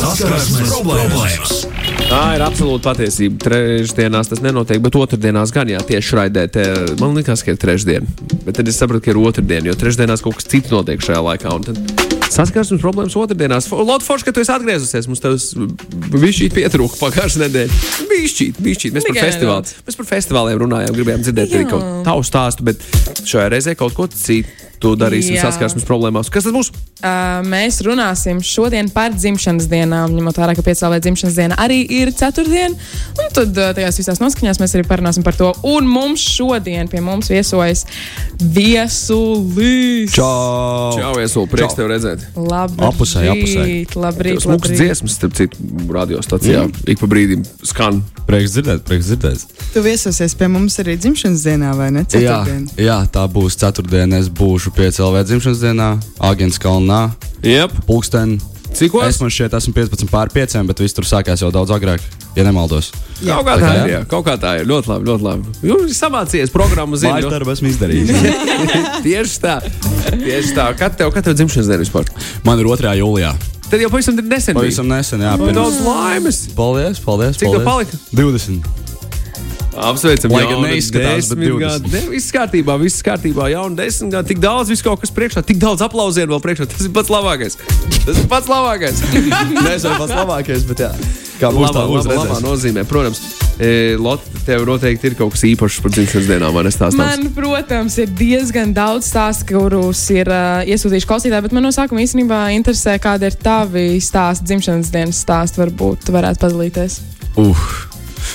[0.00, 1.56] Saskarsmes problēmas.
[2.08, 3.36] Tā ir absolūta patiesība.
[3.44, 6.46] Trešdienās tas nenotiek, bet otrdienās gan, jā, tieši raidē.
[7.02, 8.08] Man liekas, ka ir trešdiena.
[8.46, 11.52] Bet tad es sapratu, ka ir otrdiena, jo trešdienās kaut kas cits notiek šajā laikā.
[11.52, 13.68] Un tad saskarsmes problēmas otrdienās.
[13.70, 15.50] Lotte Forša, ka tu esi atgriezusies, mums tas
[16.14, 17.82] bija pietrūka pagājušā nedēļa.
[18.10, 18.96] Bišķīt, bišķīt.
[18.96, 19.76] Mēs par Tikai festivālu.
[19.90, 21.70] Mēs par festivāliem runājām, gribējām dzirdēt arī Jā.
[21.74, 22.82] kaut tavu stāstu, bet
[23.20, 25.42] šajā reizē kaut ko citu darīsim Jā.
[25.48, 26.30] saskarsmes problēmās.
[26.32, 26.70] Kas tad būs?
[27.00, 32.12] Uh, mēs runāsim šodien par dzimšanas dienām, ņemot vērā, ka piecēlē dzimšanas diena arī ir
[32.16, 32.76] ceturtdiena.
[33.20, 35.52] Un tad uh, tajās visās noskaņās mēs arī parunāsim par to.
[35.68, 37.84] Un mums šodien pie mums viesojas
[38.40, 40.12] viesulis.
[40.12, 40.92] Čau!
[40.96, 42.24] Čau, Iesulu, prieks tev redzēt.
[42.36, 43.64] Labrīt, Apusē, apusē.
[44.00, 44.76] labrīt, labrīt.
[44.80, 45.56] dziesmas, starp citu,
[45.92, 46.64] radiostacijā.
[46.66, 46.88] Mm.
[46.92, 48.00] Ik pa brīdim skan.
[48.28, 49.44] Prieks dzirdēt, prieks dzirdēt.
[49.74, 52.04] Tu viesosies pie mums arī dzimšanas dienā, vai ne?
[52.04, 52.68] Jā, Ceturtdien.
[52.78, 54.20] jā, tā būs ceturtdiena.
[54.20, 55.90] Es būšu piecēlē dzimšanas dienā,
[56.30, 57.10] Agents Kalnā,
[57.44, 57.72] Jep.
[57.88, 58.38] Pulksten.
[58.70, 59.02] Cikos?
[59.02, 62.04] Es man šķiet, esmu 15 pār 5, bet viss tur sākās jau daudz agrāk,
[62.36, 62.92] ja nemaldos.
[63.18, 63.78] Kaut kā Tā tā ir.
[63.80, 63.86] jā?
[63.96, 64.00] Jā.
[64.12, 64.68] Kaut kā tā ir.
[64.70, 65.08] Ļoti labi.
[65.10, 65.54] Ļoti labi.
[65.66, 67.18] Jūs samācījāties programmu zināt.
[67.24, 68.12] Mājas darbu esmu izdarījis.
[69.06, 69.56] Tieši tā.
[70.14, 70.68] Tieši tā.
[70.78, 72.06] Kad tev, kad tev dzimšanas diena vispār?
[72.46, 72.94] Man ir 2.
[73.02, 73.32] jūlijā.
[73.70, 74.54] Tad jau pavisam nesen.
[74.54, 75.34] Pavisam nesen, jā.
[75.38, 76.40] Nu, Daudz laimes.
[76.54, 77.36] Paldies, paldies.
[77.42, 77.90] Cik tev paldies.
[77.90, 77.98] palika?
[78.14, 78.89] 20.
[79.88, 81.64] Apsveicam, Lai gan neizskatās, bet desmit 20.
[81.64, 81.92] gadu.
[81.94, 83.48] Ne, viss kārtībā, viss kārtībā.
[83.54, 86.68] Jaunu desmit gadu, tik daudz, viss kaut kas priekšā, tik daudz aplausienu vēl priekšā.
[86.70, 87.58] Tas ir pats labākais.
[88.04, 89.02] Tas ir pats labākais.
[89.68, 90.94] Nezinu, pats labākais, bet jā.
[91.40, 92.84] Kā būs tā, labā, būs labā, labā nozīmē.
[92.88, 93.20] Protams,
[93.56, 96.98] e, Lotte, tev noteikti ir kaut kas īpašs par dzimšanas dienām, man nestāstās.
[97.00, 102.04] Man, protams, ir diezgan daudz stāstu, kurus ir uh, iesūtījuši klausītāji, bet man no sākuma
[102.04, 105.64] īstenībā interesē, kāda ir tavi stāsti, dzimšanas dienas stāsti.
[105.64, 107.00] Varbūt tu varētu padalīties.
[107.40, 107.89] Uh.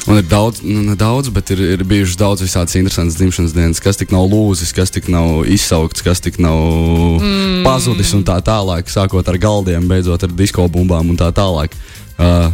[0.06, 3.98] Un ir daudz, nu, daudz, bet ir, ir bijušas daudz visādas interesantas dzimšanas dienas, kas
[3.98, 6.60] tik nav lūzis, kas tik nav izsaukts, kas tik nav
[7.18, 7.64] mm.
[7.66, 8.92] pazudis un tā tālāk.
[8.92, 11.74] Sākot ar galdiem, beidzot ar disko bumbām un tā tālāk.
[12.16, 12.52] Uh,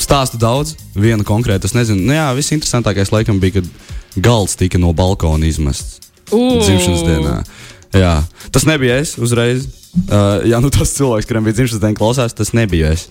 [0.00, 2.02] stāstu daudz, vienu konkrētu es nezinu.
[2.08, 6.00] Nu, jā, viss interesantākais laikam bija, kad galds tika no balkona izmests
[6.32, 6.58] Ū.
[6.62, 7.36] dzimšanas dienā.
[7.96, 8.14] Jā,
[8.52, 9.68] tas nebija es uzreiz.
[9.98, 13.08] Uh, jā, nu tas cilvēks, kuram bija dzimšanas diena, klausās, tas nebija es.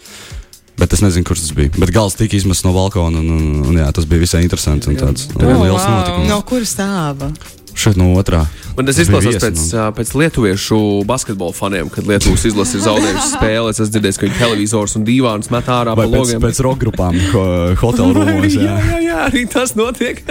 [0.77, 1.71] Bet es nezinu, kurš tas bija.
[1.81, 4.85] Bet gals tika izmests no balkona, un, un, un jā, tas bija visai interesants.
[4.87, 5.95] un Tāds un Oh, liels wow.
[5.99, 6.27] notikums.
[6.29, 7.31] No kuras stāva?
[7.77, 8.43] Šeit no otrā.
[8.77, 10.77] Man tas bija izklausās pēc, ā, pēc lietuviešu
[11.09, 13.69] basketbola faniem, kad Lietuvas izlase ir zaudējusi spēli.
[13.73, 16.41] Es esmu dzirdējis, ka viņi televizors un divāns met ārā pēc, logiem.
[16.41, 17.43] pēc roka grupām, ho,
[17.81, 18.53] hotel rūmos.
[18.57, 18.77] jā, Jā.
[18.81, 20.23] jā, jā, arī tas notiek.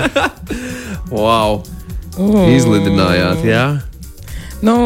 [1.14, 1.62] wow!
[2.18, 3.64] Izlidinājāt, jā.
[4.64, 4.76] Nu,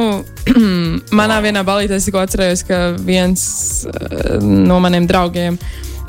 [1.20, 3.44] manā vienā balītē es tikko atcerējos, ka viens
[3.86, 5.58] uh, no maniem draugiem.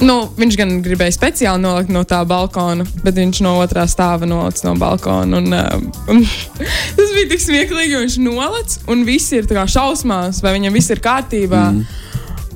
[0.02, 4.66] Nu, viņš gan gribēja speciāli nolikt no tā balkona, bet viņš no otrā stāva nolicis
[4.66, 5.38] no balkona.
[5.38, 6.24] Un, uh, un,
[6.98, 11.04] tas bija tik smieklīgi, jo viņš nolicis, un viss ir šausmās, vai viņam viss ir
[11.06, 11.68] kārtībā.
[11.76, 11.86] Mm.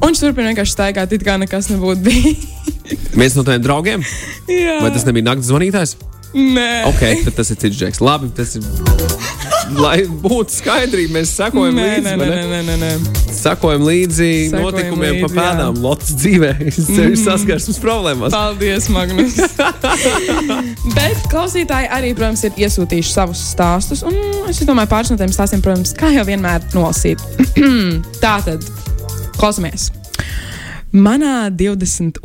[0.01, 2.51] Un viņš turpina vienkārši staigāt, it kā nekas nebūtu bijis.
[3.19, 4.03] Viens no taviem draugiem?
[4.49, 5.95] Jā, Vai tas nebija naktas zvanītājs?
[6.35, 8.01] Nē, Ok, tad tas ir cits džeks.
[8.03, 8.65] Labi, tas ir.
[9.83, 12.03] Lai būtu skaidrība, mēs sekojam līdzi.
[12.05, 12.43] nē, nē, ne?
[12.51, 12.91] nē, nē, nē.
[13.35, 15.41] Sekojam līdzi Sekojam notikumiem pa līdzi, jā.
[15.41, 16.51] pēdām Lotas dzīvē.
[16.95, 18.35] Sevi saskarsmes problēmās.
[18.35, 19.37] Paldies, Magnus.
[20.97, 24.05] Bet klausītāji arī, protams, ir iesūtījuši savus stāstus.
[24.05, 24.17] Un
[24.51, 27.21] es domāju, pāris no tiem stāstiem, protams, kā jau vienmēr nolasīt.
[28.23, 28.65] Tā tad,
[29.39, 29.91] klausamies!
[30.95, 32.21] Manā 22.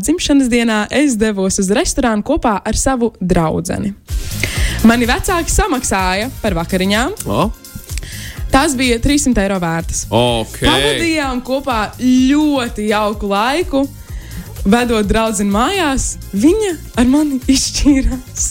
[0.00, 3.58] dzimšanas dienā es devos uz restorānu kopā ar savu draugu.
[4.86, 7.16] Mani vecāki samaksāja par vakariņām.
[7.26, 7.48] O,
[8.48, 10.06] Tās bija 300 eiro vērtas.
[10.08, 10.60] ok.
[10.62, 13.82] Pavadījām kopā ļoti jauku laiku.
[14.68, 18.48] Vedot draugu mājās, viņa ar mani izšķīrās.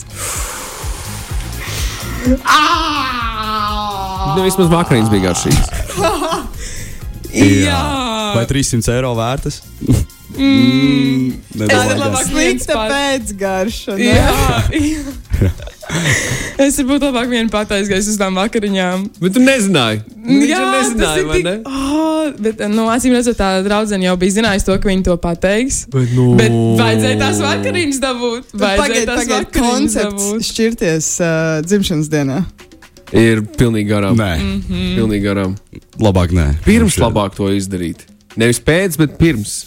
[4.36, 5.68] Nu, vismaz vakariņas bija garšīgas.
[7.68, 7.80] Jā,
[8.34, 9.62] Vai 300 eiro vērtas?
[10.38, 10.58] Mm.
[10.58, 13.96] mm, Es nedomāju, labāk Slikta pēcgarša.
[13.98, 14.04] ne?
[14.06, 14.36] jā,
[14.78, 15.50] jā.
[16.60, 19.04] Es varbūt labāk vienu pat aizgāju uz tām vakariņām.
[19.22, 20.02] Bet tu nezināji.
[20.26, 21.54] Viņš jā, nezināja, vai ne?
[21.64, 25.78] Oh, bet, nu, acīm redzot, tā draudzene jau bija zinājusi to, ka viņi to pateiks.
[25.94, 26.26] Bet, nu...
[26.36, 26.52] Bet
[26.82, 28.52] vajadzēja tās vakariņas dabūt.
[28.52, 30.48] Vajadzēja tās pagaidiet, vakariņas koncepts dabūt.
[30.50, 31.32] šķirties uh,
[31.64, 32.38] dzimšanas dienā.
[33.16, 34.18] Ir pilnīgi garām.
[34.20, 34.84] Nē, Mhm.
[34.98, 35.56] Pilnīgi garām.
[36.04, 36.50] labāk nē.
[36.68, 38.04] Pirms labāk to izdarīt.
[38.36, 39.62] Nevis pēc, bet pirms.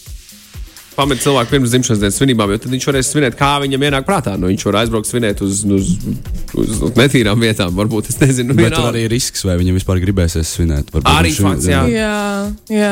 [0.92, 4.34] Pamet cilvēku pirms dzimšanas dienas svinībām, jo tad viņš varēs svinēt, kā viņam ienāk prātā.
[4.36, 5.94] Nu, viņš var aizbraukt svinēt uz, uz,
[6.52, 8.10] uz, uz netīrām vietām, varbūt.
[8.12, 10.92] Es nezinu, Bet tur arī ir risks, vai viņam vispār gribēsies svinēt.
[10.92, 11.86] Varbūt Arī fakts, jā.
[11.88, 12.20] Jā,
[12.76, 12.92] jā.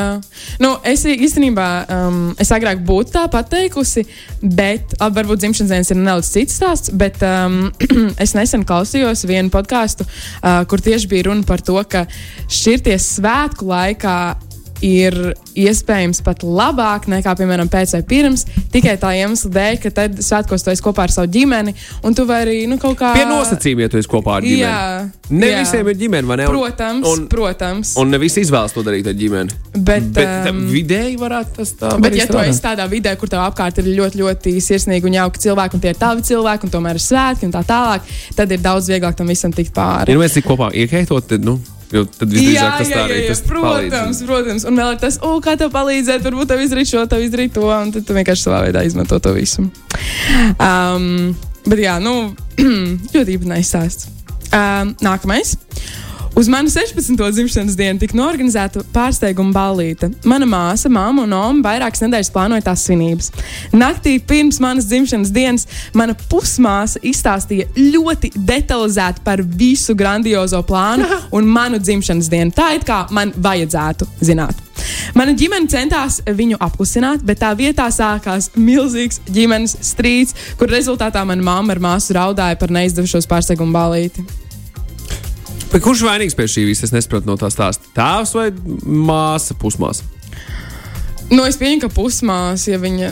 [0.64, 1.68] Nu, es īstenībā,
[1.98, 4.06] um, es agrāk būtu tā pateikusi,
[4.40, 6.96] bet labi, varbūt dzimšanas dienas ir nedaudz cits stāsts.
[6.96, 7.66] Bet um,
[8.24, 12.08] es nesen klausījos vienu podkāstu, uh, kur tieši bija runa par to, ka
[12.48, 14.20] šķirties svētku laikā
[14.86, 15.16] ir
[15.60, 20.64] iespējams pat labāk nekā, piemēram, pēc vai pirms, tikai tā iemesla dēļ, ka tad svētkos
[20.64, 21.74] tu esi kopā ar savu ģimeni,
[22.08, 23.12] un tu vari nu, kaut kā.
[23.18, 24.62] Pie nosacījumiem, ja tu esi kopā ar ģimeni.
[24.62, 25.60] Jā, ne jā.
[25.64, 26.48] visiem ir ģimene, vai ne?
[26.48, 27.94] Un- Protams, un, protams.
[28.00, 29.58] un ne visi izvēlas to darīt ar ģimeni.
[29.76, 32.54] Bet, Bet um, um, vidēji varētu tas tā Bet, arī ja tu strādāt.
[32.54, 35.94] esi tādā vidē, kur tev apkārt ir ļoti, ļoti sirsnīgi un jauki cilvēki, un tie
[35.94, 39.28] ir tavi cilvēki, un tomēr ir svētki un tā tālāk, tad ir daudz vieglāk tam
[39.28, 40.14] visam tikt pāri.
[40.14, 41.60] Ja nu mēs tik kopā iekaitot, tad, nu,
[41.94, 44.24] jo tad visdrīzāk tas tā arī tas protams, palīdz.
[44.30, 44.68] protams.
[44.70, 47.66] Un vēl ir tas, oh, kā tev palīdzēt, varbūt tev izdarīt šo, tev izdarīt to,
[47.70, 49.66] un tad tu vienkārši savā veidā izmanto to visu.
[50.56, 51.34] Um,
[51.66, 52.16] bet jā, nu,
[53.16, 54.12] ļoti īpatnējs stāsts.
[54.50, 55.56] Um, nākamais.
[56.36, 57.32] Uz manu 16.
[57.32, 60.12] dzimšanas dienu tika norganizēta pārsteiguma ballīte.
[60.30, 63.32] Mana māsa, māma un oma vairākas nedēļas plānoja tās svinības.
[63.74, 65.68] Naktī pirms manas dzimšanas dienas
[65.98, 72.56] mana pusmāsa izstāstīja ļoti detalizēti par visu grandiozo plānu un manu dzimšanas dienu.
[72.56, 74.66] Tā it kā man vajadzētu zināt.
[75.18, 81.44] Mana ģimene centās viņu apklusināt, bet tā vietā sākās milzīgs ģimenes strīds, kur rezultātā mana
[81.44, 84.24] mamma ar māsu raudāja par neizdevušos pārsteigumu ballīti.
[85.70, 86.88] Bet kurš vainīgs pie šī visa?
[86.88, 87.92] Es nesaprotu no tā stāsta.
[87.94, 88.48] Tēvs vai
[88.86, 90.08] māsa, pusmāsa?
[91.30, 93.12] Nu, es pieņemu, ka pusmāsa, ja viņa.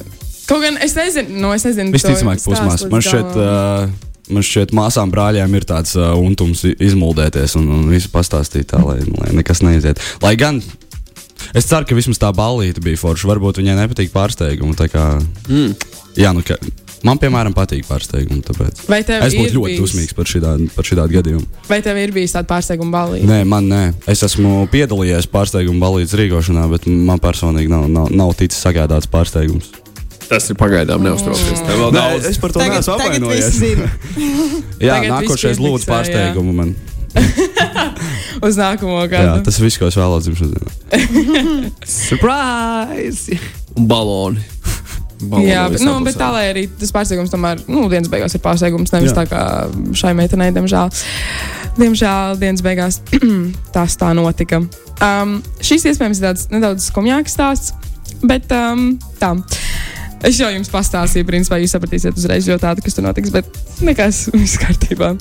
[0.49, 1.91] Kaut gan es nezinu, nu, es nezinu.
[1.91, 2.81] to Visticamāk, stāstu pusmās.
[2.81, 3.93] līdz Man šķiet, galam.
[3.93, 8.81] uh, man šķiet, māsām brāļiem ir tāds uh, untums izmuldēties un, un visu pastāstīt tā,
[8.81, 10.01] lai, lai nekas neiziet.
[10.23, 10.63] Lai gan
[11.53, 13.29] es ceru, ka vismaz tā ballīte bija forša.
[13.35, 14.73] Varbūt viņai nepatīk pārsteigumi.
[14.79, 15.11] tā Kā,
[15.51, 15.77] mm.
[16.17, 16.57] Jā, nu, ka,
[17.07, 18.43] man, piemēram, patīk pārsteigumi.
[18.47, 18.83] Tāpēc.
[18.91, 21.45] Vai tev Es būtu ir ļoti bijis- dusmīgs par šādu par šādu gadījumu.
[21.71, 23.25] Vai tev ir bijis tāds pārsteiguma balīts?
[23.29, 23.81] Nē, man nē.
[24.11, 29.71] Es esmu piedalījies pārsteiguma balīdzes rīkošanā, bet man personīgi nav, nav, nav ticis sagādāts pārsteigums.
[30.27, 31.61] Tas ir pagaidām neuztraucies.
[31.63, 32.25] Tev vēl daudz.
[32.27, 33.61] es par to Tagad, neesmu tagad apvainojies.
[34.83, 36.75] Jā, Tagad nākošais lūdzu pārsteigumu man.
[38.45, 39.45] Uz nākamo Jā, gadu.
[39.47, 40.51] tas viss, ko es vēlos dzimšanas
[40.91, 41.71] dienā.
[41.87, 43.39] Surprise!
[43.77, 44.43] Un baloni.
[45.17, 48.41] Baloni Jā, bet, nu, bet tā lai arī tas pārsteigums tomēr, nu, dienas beigās ir
[48.43, 48.93] pārsteigums.
[48.93, 49.13] Nevis.
[49.13, 49.23] Jā.
[49.23, 49.41] tā kā
[49.97, 50.91] šai meitenei, diemžēl.
[51.77, 53.01] Diemžēl dienas beigās
[53.75, 54.61] tas tā notika.
[55.01, 57.73] Um, šis iespējams ir tāds nedaudz skumjāks stāsts,
[58.25, 58.91] bet um,
[59.21, 59.33] tā.
[60.25, 64.23] Es jau jums pastāstīju, principā jūs sapratīsiet uzreiz ļoti ātri, kas tur notiks, bet nekas,
[64.33, 65.11] viss kārtībā.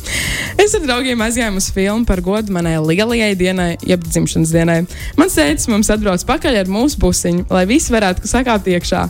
[0.63, 4.79] Es ar draugiem aizgāju uz filmu par godu manai lielajai dienai, jeb dzimšanas dienai.
[5.21, 9.05] Mans tēvs mums atbrauc pakaļ ar mūsu busiņu, lai visi varētu sakāpt iekšā.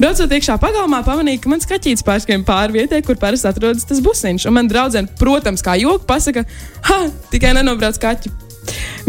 [0.00, 4.50] Braucot iekšā pagalmā, pamanīju, ka mans kaķis pārskrien pāri vietai, kur parasti atrodas tas busiņš.
[4.50, 6.48] Un man draudzene, protams, kā joku pasaka,
[6.90, 7.00] ha,
[7.30, 8.34] tikai nenobrauc kaķi.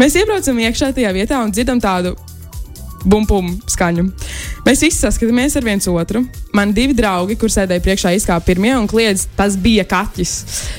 [0.00, 2.14] Mēs iebraucam iekšā tajā vietā un dzirdam tādu
[3.04, 4.06] bumbumu skaņu.
[4.66, 6.24] Mēs visi saskatāmies ar viens otru.
[6.56, 10.34] Man divi draugi, kur sēdēja priekšā, izkāpa pirmie un kliedz, tas bija kaķis.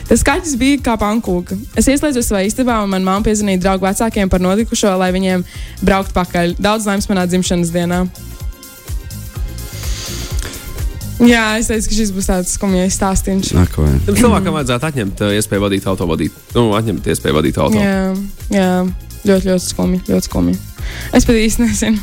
[0.10, 1.58] Tas kaķis bija kā pankūka.
[1.80, 5.46] Es ieslēdzu savā istabā, un manā mamma piezvanīja draugu vecākiem par notikušo, lai viņiem
[5.82, 6.58] brauktu pakaļ.
[6.62, 8.06] Daudz laimes manā dzimšanas dienā.
[11.22, 13.52] Jā, es teicu, ka šis būs tāds skumjais stāstījums.
[13.54, 16.42] Tam cilvēkam vajadzētu atņemt uh, iespēju vadīt auto, vadīt.
[16.58, 17.78] Nu, atņemt iespēju vadīt auto.
[17.78, 18.10] Jā,
[18.50, 18.74] jā,
[19.30, 20.02] ļoti, ļoti skumji.
[20.10, 20.58] Ļoti skumji.
[21.18, 22.00] Es pat īsti nezinu.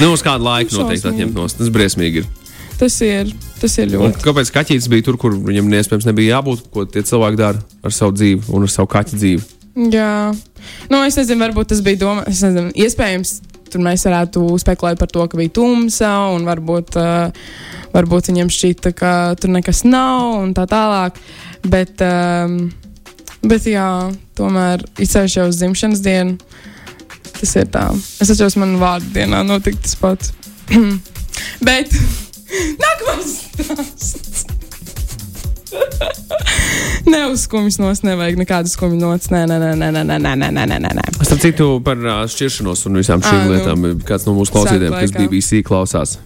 [0.00, 1.58] Nu, uz kādu laiku noteikti atņemt nost.
[1.60, 2.28] Tas briesmīgi ir.
[2.80, 3.28] Tas ir,
[3.60, 4.22] tas ir Un ļoti.
[4.24, 8.14] kāpēc kaķis bija tur, kur viņam iespējams nebija jābūt, ko tie cilvēki dara ar savu
[8.16, 9.42] dzīvi un ar savu kaķu dzīvi?
[9.92, 10.12] Jā,
[10.88, 12.32] nu, es nezinu, varbūt tas bija domāts.
[12.32, 13.34] Es nezinu, iespējams,
[13.70, 17.52] tur mēs varētu spekulēt par to, ka bija tumsa un varbūt, uh,
[17.92, 21.20] varbūt viņiem šķita, ka tur nekas nav un tā tālāk.
[21.68, 22.56] Bet, um,
[23.44, 23.86] bet jā,
[24.40, 26.38] tomēr izceļš jau uz dzimšanas dienu.
[27.40, 27.86] Tas ir tā.
[28.20, 30.32] Es atceros, man vārdu dienā notika tas pats.
[31.66, 31.94] bet
[32.84, 34.46] nākamais stāsts.
[37.10, 39.30] Neuzskumjas nos, nevajag nekādas skumjas nots.
[39.32, 41.06] Nē, nē, nē, nē, nē, nē, nē, nē, nē, nē.
[41.20, 43.54] Starp citu, par uh, šķiršanos un visām šīm Ā, nu.
[43.54, 45.14] lietām, kāds no mūsu klausītājiem, kas.
[45.16, 46.18] BBC klausās.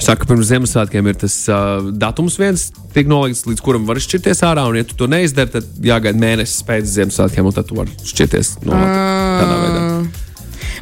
[0.00, 4.64] Saka, pirms Ziemassvētkiem ir tas uh, datums, viens tiek nolikts, līdz kuram var šķirties ārā.
[4.70, 8.54] Un, ja tu to neizdari, tad jāgaida mēnesis pēc Ziemassvētkiem, un tad tu vari šķirties
[8.64, 9.82] no tādā veidā.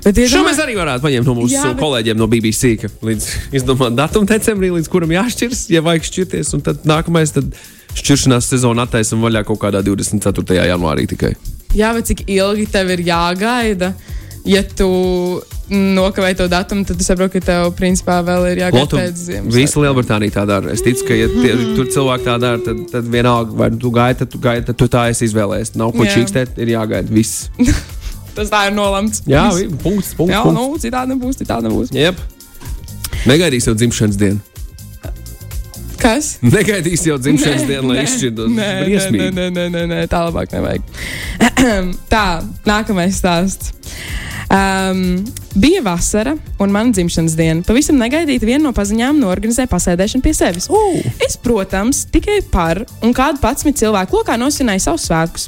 [0.00, 0.46] Bet Šo iedomā...
[0.48, 3.26] mēs arī varētu paņemt no mūsu Jā, bet- kolēģiem no BBC, ka līdz
[3.60, 6.54] izdomāt datumu decembrī, līdz kuram jāšķirs, ja vajag šķirties.
[6.56, 7.50] Un tad nākamais, tad
[7.98, 10.56] šķiršanās sezona attaisam vaļā kaut kādā 24.
[10.70, 11.34] janvārī tikai.
[11.76, 13.92] Jā, bet cik ilgi tev ir jāgaida?
[14.48, 14.88] Ja tu
[15.70, 19.52] nokavēji to datumu, tad tu saproti, ka tev principā vēl ir jāgaida pēc Ziemassvētkiem.
[19.54, 20.72] visa Lielbritānija tā dara.
[20.72, 24.18] Es ticu, ka, ja tie, tur cilvēki tā dara, tad, tad vienalga, vai tu gaidi,
[24.22, 25.74] tad tu gaidi, tad tu tā esi izvēlējies.
[25.78, 27.50] Nav ko čīkstēt, ir jāgaida viss.
[28.36, 29.24] Tas tā ir nolemts.
[29.28, 29.48] Jā,
[29.82, 30.32] punkts, punkts.
[30.32, 30.56] Jā, punkts.
[30.56, 31.90] nu, citādi nebūs, citādi nebūs.
[31.94, 32.20] Jep.
[33.28, 34.49] Negaidīs jau dzimšanas dienu.
[36.00, 36.32] Kas?
[36.44, 38.54] Negaidīs jau dzimšanas dienu, lai izšķirtos.
[38.56, 40.88] Nē, nē, nē, nē, nē, nē, tā labāk nevajag.
[42.12, 42.24] tā,
[42.68, 43.74] nākamais stāsts.
[44.50, 47.62] Um, bija vasara un mana dzimšanas diena.
[47.62, 50.66] Pavisam negaidīti viena no paziņām norganizēja pasēdēšanu pie sevis.
[50.66, 50.96] Uh.
[51.22, 55.46] Es, protams, tikai par un kādu patsmit cilvēku lokā nosināju savus svētkus.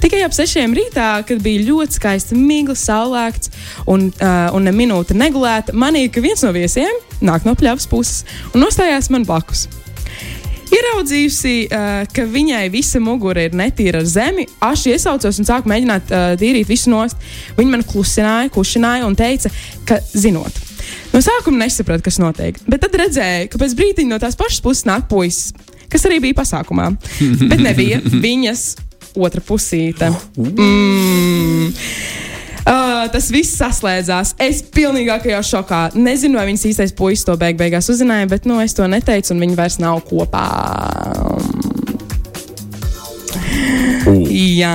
[0.00, 3.52] Tikai ap sešiem rītā, kad bija ļoti skaisti migla, saulēkts
[3.84, 8.24] un, uh, un ne minūte negulēta, manīja, ka viens no viesiem nāk no pļavas puses
[8.54, 9.66] un nostājās man blakus.
[10.74, 16.12] Ieraudzījusi, uh, ka viņai visa mugura ir netīra ar zemi, aši iesaucos un sāku mēģināt
[16.12, 17.16] uh, tīrīt visu nost.
[17.58, 19.52] Viņa man klusināja, kušināja un teica,
[19.88, 20.60] ka zinot.
[21.12, 24.86] No sākuma nesapratu, kas notiek, bet tad redzēju, ka pēc brīdiņa no tās pašas puses
[24.88, 25.54] nāk puisis,
[25.88, 26.90] kas arī bija pasākumā.
[27.48, 28.68] Bet nebija viņas
[29.18, 30.12] otra pusīte.
[30.36, 31.72] Mm.
[32.68, 34.34] Uh, tas viss saslēdzās.
[34.44, 35.82] Es pilnīgākajā šokā.
[35.96, 39.44] Nezinu, vai viņas īstais puisis to beig beigās uzzināja, bet nu, es to neteicu, un
[39.46, 40.44] viņi vairs nav kopā.
[44.28, 44.74] Jā.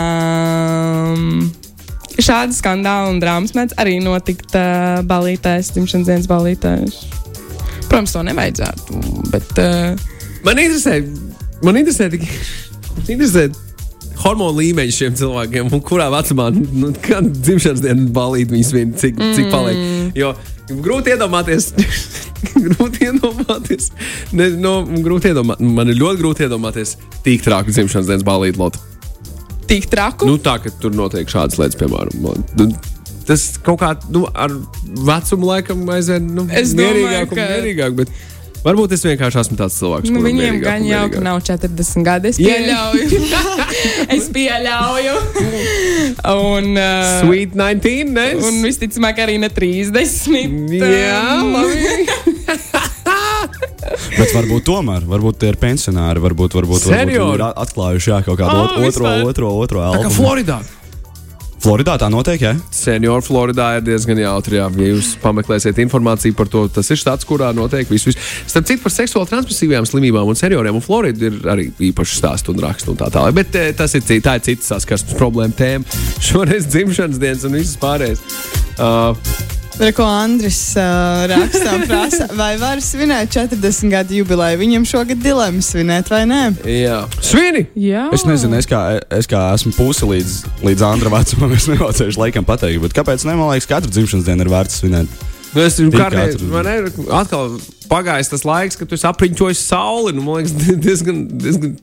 [2.24, 6.98] Šādi skandāli un drāmas mēdz arī notikt uh, balītēs, dzimšanas dienas balītēs.
[7.90, 10.10] Protams, to nevajadzētu, bet uh,
[10.44, 10.98] Man interesē,
[11.64, 12.28] man interesē tikai
[13.14, 13.48] interesē
[14.24, 19.20] hormonu līmeņi šiem cilvēkiem, un kurā vecumā, nu, kad dzimšanas dienas balīti viņas vien, cik,
[19.38, 20.16] cik paliek.
[20.18, 20.34] Jo
[20.84, 21.72] grūti iedomāties,
[22.70, 23.90] grūti iedomāties,
[24.38, 28.80] ne, no, grūti iedomā, man ir ļoti grūti iedomāties tik trāku dzimšanas dienas balīti lotu.
[29.68, 30.28] tik traku.
[30.28, 32.34] Nu, tā, ka tur notiek šādas lietas, piemēram.
[32.60, 32.72] nu,
[33.24, 34.52] Tas kaut kā nu, ar
[35.08, 37.94] vecumu laikam aizvien nu, domāju, mierīgāk un ka- mierīgāk.
[37.96, 38.10] Bet
[38.64, 42.32] varbūt es vienkārši esmu tāds cilvēks, Nu, viņiem gan jau ka nav 40 gadi.
[42.34, 43.22] Es pieļauju.
[44.18, 45.16] es pieļauju.
[46.34, 48.28] un, uh, Sweet 19, ne?
[48.40, 50.80] un visticamāk, arī ne 30.
[50.80, 52.92] Jā, um, labi.
[54.14, 58.40] Bet varbūt tomēr, varbūt tie ir pensionāri, varbūt, varbūt, varbūt viņi ir atklājuši jā, kaut
[58.40, 59.26] kādu ot- otro, vispār.
[59.28, 60.14] otro, otro Tā kā.
[60.14, 60.62] Floridā.
[61.64, 62.52] Floridā tā notiek, jā?
[62.76, 64.58] Senioru Floridā ir diezgan jautri.
[64.60, 64.66] Jā.
[64.76, 68.10] Ja jūs pameklēsiet informāciju par to, tas ir štāts, kurā notiek viss.
[68.10, 68.34] viss.
[68.52, 72.60] Starp citu, par seksuāli transmisīvām slimībām un senioriem un Floridu ir arī īpaši stāstu un
[72.66, 73.38] rakstu un tā tālāk.
[73.40, 76.04] Bet eh, tas ir, tā ir cita saskarsmes problēma tēma.
[76.28, 78.24] Šoreiz dzimšanas dienas un viss pārējais.
[78.76, 79.16] Uh,
[79.98, 84.60] ko Andris uh, rakstā, prasa, vai var svinēt 40 gadu jubileju?
[84.62, 86.42] Viņam šogad dilemma svinēt vai nē?
[86.68, 87.66] jā, svini!
[87.80, 92.22] Jā, Es nezinu, es kā, es kā esmu pusi līdz, līdz Andra vecumam, es nemācīšu
[92.22, 93.38] laikam pateikt, bet kāpēc ne?
[93.40, 95.22] Man liekas, katru dzimšanas dienu ir vērts svinēt.
[95.54, 100.14] Nu, es Tik kādreiz, man ir atkal pagājis tas laiks, kad tu esi apriņķojis sauli.
[100.18, 100.56] Nu, man liekas,
[100.88, 101.76] diezgan, diezgan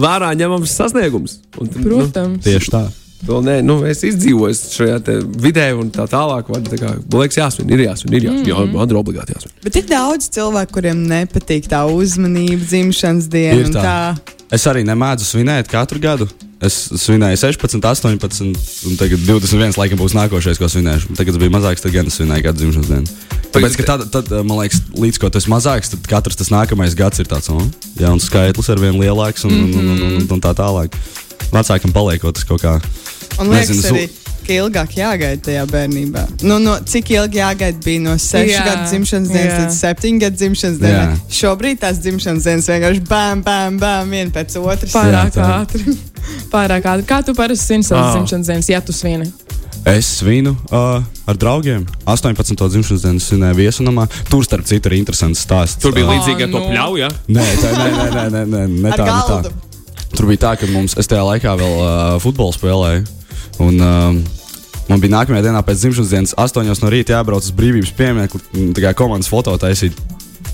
[0.00, 1.36] vērā ņemams sasniegums.
[1.60, 2.40] Un, tad, protams.
[2.46, 2.86] Tieši tā.
[3.26, 6.50] To nē, nu, es izdzīvoju šajā te vidē un tā tālāk.
[6.52, 8.44] Var, tā kā, man liekas, jāsvin, ir jāsvin, ir jāsvin.
[8.44, 8.68] Mm -hmm.
[8.68, 9.54] Jā, man ir obligāti jāsvin.
[9.64, 13.68] Bet ir daudz cilvēku, kuriem nepatīk tā uzmanība, dzimšanas diena.
[13.68, 13.82] Tā.
[13.82, 14.34] tā.
[14.50, 16.28] Es arī nemēdzu svinēt katru gadu.
[16.58, 18.42] Es svinēju 16, 18,
[18.88, 19.76] un tagad 21.
[19.78, 21.14] laikam būs nākošais, ko svinēšu.
[21.14, 23.06] Tagad tas bija mazāks, tad gan es svinēju kādu dzimšanas dienu.
[23.54, 27.22] Tāpēc, ka tad, tad, man liekas, līdz ko tas mazāks, tad katrs tas nākamais gads
[27.22, 27.62] ir tāds oh,
[28.00, 30.98] jauns skaitlis, ar vien lielāks un, un, un, un, un, un tā tālāk.
[31.52, 32.78] Vecākam paliekot tas kaut kā.
[33.38, 34.08] Un liekas, Nezinu, arī,
[34.48, 36.22] ka ilgāk jāgaida tajā bērnībā.
[36.48, 39.58] Nu, no, cik ilgi jāgaida bija no 6 Jā, gadu dzimšanas dienas jā.
[39.64, 41.18] līdz 7 gadu dzimšanas dienai?
[41.38, 44.92] Šobrīd tās dzimšanas dienas vienkārši bam, bam, bam, viena pēc otras.
[44.96, 45.50] Pārāk Jā, tā.
[45.62, 45.96] ātri.
[46.54, 47.06] Pārāk ātri.
[47.08, 48.16] Kā tu parasti svini savas Ah.
[48.18, 49.30] dzimšanas dienas, ja tu svini?
[49.88, 50.98] Es svinu uh,
[51.30, 51.84] ar draugiem.
[52.04, 52.58] 18.
[52.68, 54.08] dzimšanas dienas svinēju viesunamā.
[54.28, 55.78] Tur, starp citu, ir interesants stāsts.
[55.80, 56.66] Tur bija Oh, līdzīgi ar to nu.
[56.72, 56.98] pļauju.
[57.04, 57.08] Ja?
[57.28, 59.52] Nē, tā, nē, nē, nē, nē, nē, ne Ar tā, ne tā.
[60.18, 63.04] Tur bija tā, ka mums, es tajā laikā vēl uh, futbolu spēlēju.
[63.62, 64.16] Un, um,
[64.88, 68.40] man bija nākamajā dienā pēc dzimšanas dienas, 8 no rīta jābrauc uz brīvības pieminiektu,
[68.82, 69.94] kā komandas foto taisīt.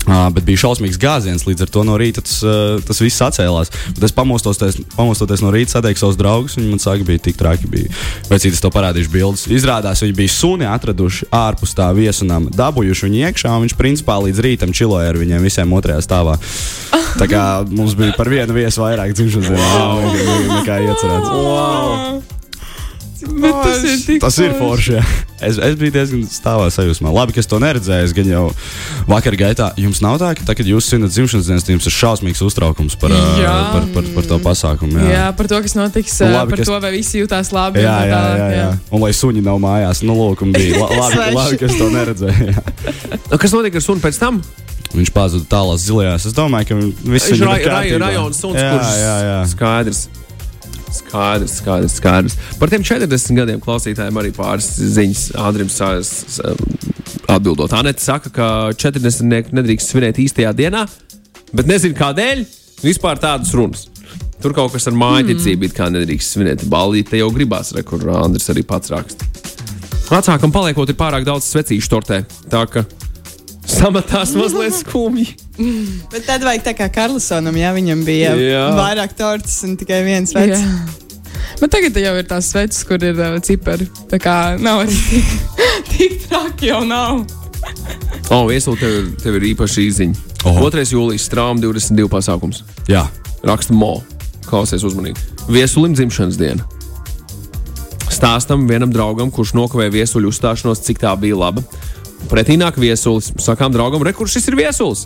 [0.05, 3.71] Uh, bet bija šausmīgs gāziens, līdz ar to no rīta tas, uh, tas viss atcēlās.
[3.95, 6.59] Bet es pamostoties, pamostoties no rīta, satieku savus draugus.
[6.59, 7.69] Viņi man saka, bija tik traki.
[7.71, 7.89] Bija.
[8.29, 9.47] Vecītis to parādījuši bildes.
[9.49, 13.55] Izrādās, viņi bija suni atraduši ārpus tā viesunām, dabūjuši viņu iekšā.
[13.57, 16.37] un Viņš principā līdz rītam čiloja ar viņiem visiem otrajā stāvā.
[17.19, 21.33] Tā kā mums bija par vienu viesu vairāk dzimšanas dienā nekā iecerēts.
[21.33, 22.44] Wow.
[23.25, 24.93] Bet tas ir tik Tas ir forši.
[24.97, 25.03] jā.
[25.45, 27.11] Es, es biju diezgan stāvā sajūsmā.
[27.13, 28.05] Labi, ka es to neredzēju.
[28.07, 28.43] Es gan jau
[29.09, 29.71] vakar gaitā.
[29.81, 33.11] Jums nav tā, ka tā, kad jūs svinat dzimšanas dienas, jums ir šausmīgs uztraukums par,
[33.11, 33.55] Jā.
[33.73, 34.99] par, par, par to pasākumu.
[35.01, 35.05] Jā.
[35.05, 37.51] Jā, jā, par to, kas notiks, Nu, nu, labi, par kas- to, vai visi jutās
[37.55, 37.83] labi.
[37.83, 38.69] jā, un tā jā, tālāk, jā, jā.
[38.95, 41.35] Un lai suņi nav mājās, nu, lūk, un bija la, labi, Sveši.
[41.35, 42.47] labi, ka es to neredzēju.
[42.51, 42.63] Jā.
[43.31, 44.41] Nu, Kas notika ar sunu pēc tam?
[44.95, 46.25] Viņš pazuda tālāk zilajās.
[46.29, 46.75] Es domāju, ka
[47.11, 49.39] Viņš ir ir rajonā suns, jā, kurš jā, jā.
[49.51, 50.05] skaidrs.
[50.99, 52.37] Skaidrs, skaidrs, skaidrs.
[52.59, 55.25] Par tiem 40 gadiem klausītājiem arī pāris ziņas.
[55.45, 56.13] Andriņš Sārs
[57.31, 57.73] atbildot.
[57.75, 58.47] Anita saka, ka
[58.77, 60.85] 40 nedrīkst svinēt īstajā dienā,
[61.55, 62.45] bet nezinu kādēļ.
[62.83, 63.87] Vispār tādas runas.
[64.43, 65.75] Tur kaut kas ar māju ticību mm.
[65.77, 66.65] kā nedrīkst svinēt.
[66.69, 69.27] Balīti jau gribās, re, kur Andris arī pats raksta.
[70.05, 72.19] Vecākam paliekot, ir pārāk daudz svecīšu tortē.
[72.51, 72.83] Tā ka
[73.75, 75.27] samatās mazliet skumji.
[76.11, 78.67] Bet tad vajag tā kā Karlsonam, ja viņam bija Jā.
[78.77, 80.61] vairāk tortes un tikai viens vecs.
[80.61, 81.03] Jā.
[81.61, 83.87] Bet tagad jau ir tās sveces, kur ir uh, cipari.
[84.11, 85.33] Tā kā nav arī tik,
[85.93, 87.25] tik traki jau nav.
[88.25, 90.21] O, oh, Viesuli, tev, ir- tev ir īpaši īziņa.
[90.49, 90.67] Oho.
[90.73, 90.83] 2.
[90.95, 92.63] jūlijas strāma 22 pasākums.
[92.89, 93.03] Jā,
[93.45, 93.99] Raksta Mo.
[94.49, 95.21] Klausies uzmanīgi.
[95.49, 96.65] Viesulim dzimšanas diena.
[98.13, 101.61] Stāstam vienam draugam, kurš nokavēja viesuļu uzstāšanos, cik tā bija laba.
[102.29, 103.31] Pretī nāk viesulis.
[103.41, 105.05] Sakām draugam, re, kurš šis ir viesulis?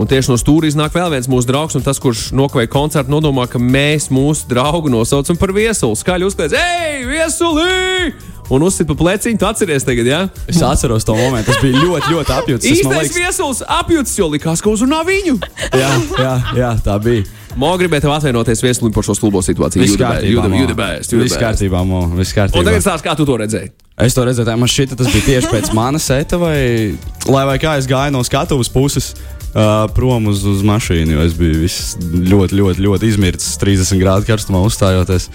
[0.00, 3.44] Un tieši no stūra iznāk vēl viens mūsu draugs, un tas, kurš nokavēja koncertu, nodomā,
[3.50, 5.98] ka mēs mūsu draugu nosaucam par viesuli.
[5.98, 8.14] Skaļi uzkliedz, ej, viesuli!
[8.50, 10.22] Un uzsit pa pleciņu, tu atceries tagad, jā?
[10.26, 10.46] Ja?
[10.50, 11.52] es atceros to momentu.
[11.52, 12.70] Tas bija ļoti, ļoti apjūts.
[12.70, 15.36] Īstais viesulis apjūts, jo likās, ka uzrunā viņu.
[15.82, 17.28] jā, jā, jā, tā bija.
[17.58, 19.82] Mo gribēja tev atvainoties viesulim par šo stulbo situāciju.
[19.82, 20.30] Viss kārtībā.
[20.30, 22.04] you the Viss kārtībā, Mo.
[22.14, 22.62] Viss kārtībā.
[22.62, 23.72] Un tagad stāsti, kā tu to redzēji.
[24.00, 26.94] Es to redzēju, man šķita, tas bija tieši pēc manas seta, vai,
[27.28, 29.14] lai vai kā es gāju no skatuves puses.
[29.50, 34.28] Uh, prom uz, uz mašīnu, jo es biju viss ļoti, ļoti, ļoti izmircis, 30 grādu
[34.28, 35.26] karstumā uzstājoties.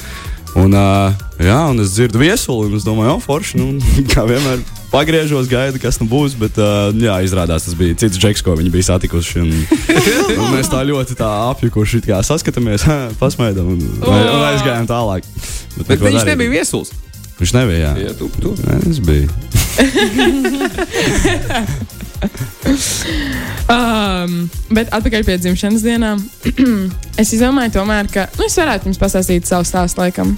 [0.56, 1.12] Un, uh,
[1.44, 3.74] jā, un es dzirdu viesuli, un es domāju, oh, forši, nu,
[4.14, 4.64] kā vienmēr
[4.96, 6.32] pagriežos, gaidu, kas nu būs.
[6.40, 9.36] Bet, uh, jā, izrādās, tas bija cits džeks, ko viņi bija satikuši.
[9.44, 9.50] Un,
[10.40, 12.82] un mēs tā ļoti tā apjukuši kā saskatāmies,
[13.20, 15.24] pasmaidām un, un, un aizgājām tālāk.
[15.76, 16.32] Bet neko viņš darīt.
[16.32, 16.90] nebija viesulis.
[17.36, 17.80] Viņš nebija.
[17.84, 18.50] Jā, Jā, tu, tu.
[18.64, 19.28] Nē, es biju.
[23.66, 26.22] Um, bet atpakaļ pie dzimšanas dienām.
[27.22, 30.36] es izdomāju, tomēr, ka nu, es varētu jums pastāstīt savu stāstu laikam.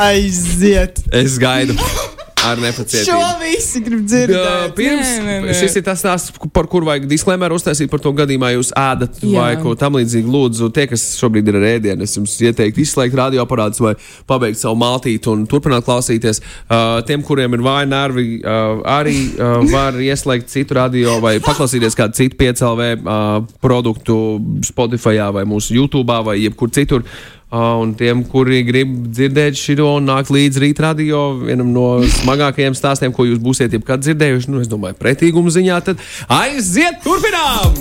[0.00, 1.00] Aiziet!
[1.16, 1.76] Es gaidu
[2.46, 3.18] ar Šo nepacietību.
[3.42, 4.74] visi grib Jā, dzirdēt.
[4.78, 5.54] Pirms Nē, nē, nē.
[5.58, 9.34] šis ir tas stāsts, par kuru vajag disklēmēru uztaisīt par to gadījumā, jūs ēdat Jā.
[9.36, 10.30] vai ko tamlīdzīgu.
[10.30, 13.94] Lūdzu, tie, kas šobrīd ir ar ēdienu, es jums ieteiktu izslēgt radioaparātus vai
[14.30, 16.40] pabeigt savu maltīti un turpināt klausīties.
[16.70, 21.98] Uh, tiem, kuriem ir vāji nervi, uh, arī uh, var ieslēgt citu radio vai paklausīties
[21.98, 24.16] kādu citu piecēlē uh, produktu
[24.64, 27.04] Spotify vai mūsu YouTube vai jebkur citur.
[27.50, 31.86] Uh, un tiem, kuri grib dzirdēt šo, nāk līdz rīta radio, vienam no
[32.20, 34.52] smagākajiem stāstiem, ko jūs būsiet jebkad dzirdējuši.
[34.54, 37.74] Nu, es domāju, pretīguma ziņā, tad aiziet, turpinām!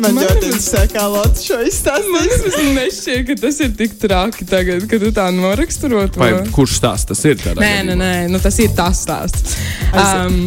[0.00, 2.42] Man Man ļoti interesē, kā Lotte šo izstāstīs.
[2.46, 6.16] tas nešķiet, ka tas ir tik traki tagad, kad tu tā noraksturot.
[6.20, 7.36] Vai kurš stāsts tas ir?
[7.58, 9.58] Nē, nē, nē, nu, tas ir tas stāsts.
[9.92, 10.38] Um,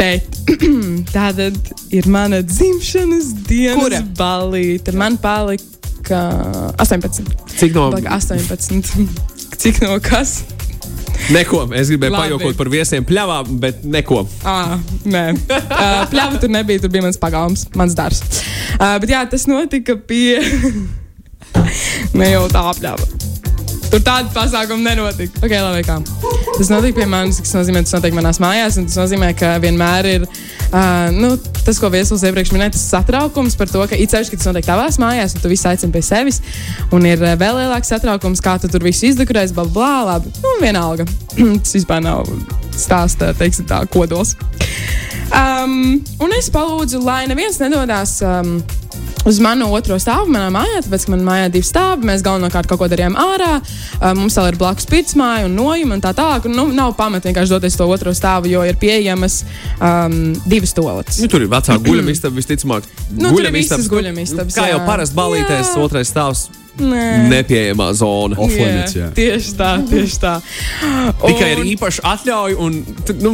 [0.00, 0.24] bet
[1.16, 1.50] tāda
[1.92, 4.00] ir mana dzimšanas dienas Kura?
[4.16, 4.96] balīte.
[4.96, 5.77] Man palika
[6.16, 7.26] 18.
[7.58, 9.08] Cik no Palika 18.
[9.58, 10.40] Cik no kas?
[11.34, 11.64] neko?
[11.74, 12.28] Es gribēju Labi.
[12.28, 14.22] pajokot par viesiem pļāvām, bet neko.
[14.48, 14.76] Ah,
[15.08, 16.84] nē, uh, pļāva tur nebija.
[16.84, 18.22] Tur bija mans pagalms, mans darbs.
[18.78, 20.38] Uh, bet jā, tas notika pie.
[22.18, 23.27] ne jau tā pļāva.
[23.88, 25.40] Tur tāda pasākuma nenotika.
[25.40, 25.96] Okay, labi, kā.
[26.58, 28.76] tas notika pie manis, tas nozīmē, tas notiek manās mājās.
[28.76, 31.30] Tas nozīmē, ka vienmēr ir uh, nu,
[31.64, 35.00] tas, ko viesulis iepriekš minēja, tas satraukums par to, ka it sevišķi, tas notiek tavās
[35.00, 36.42] mājās, un tu visu aicini pie sevis.
[36.92, 40.34] Un ir uh, vēl lielāks satraukums, kā tu tur visu izdekorēsi, bla, bla, labi.
[40.44, 41.08] Nu, vienalga.
[41.64, 42.28] tas vispār nav
[42.76, 44.36] stāsta, teiksim, tā kodols.
[45.32, 48.18] Um, un es palūdzu, lai neviens nedodas.
[48.24, 48.58] Um,
[49.28, 52.06] Uz manu otro stāvu manā mājā, tāpēc, ka manā mājā ir divi stāvi.
[52.08, 53.58] Mēs galvenokārt kaut ko darījām ārā.
[54.18, 56.46] Mums vēl ir blakus pirtsmāja un nojuma un tā tālāk.
[56.48, 59.40] Un, nu, nav pamata vienkārši doties to otro stāvu, jo ir pieejamas
[59.80, 61.20] um, divas toaletes.
[61.22, 62.88] Nu, tur ir vecā guļamistaba visticamāk.
[63.16, 65.82] Nu, tur ir visas Guļamistabas, guļamistabas, Kā jau parasti balīties, Jā.
[65.82, 68.36] otrais stāvs Nē.- nepieejamā zona.
[68.38, 69.08] Off limits, jā.
[69.14, 70.34] Tieši tā, tieši tā.
[71.24, 73.32] Tikai ir Un- īpaši atļauja un tu- nu,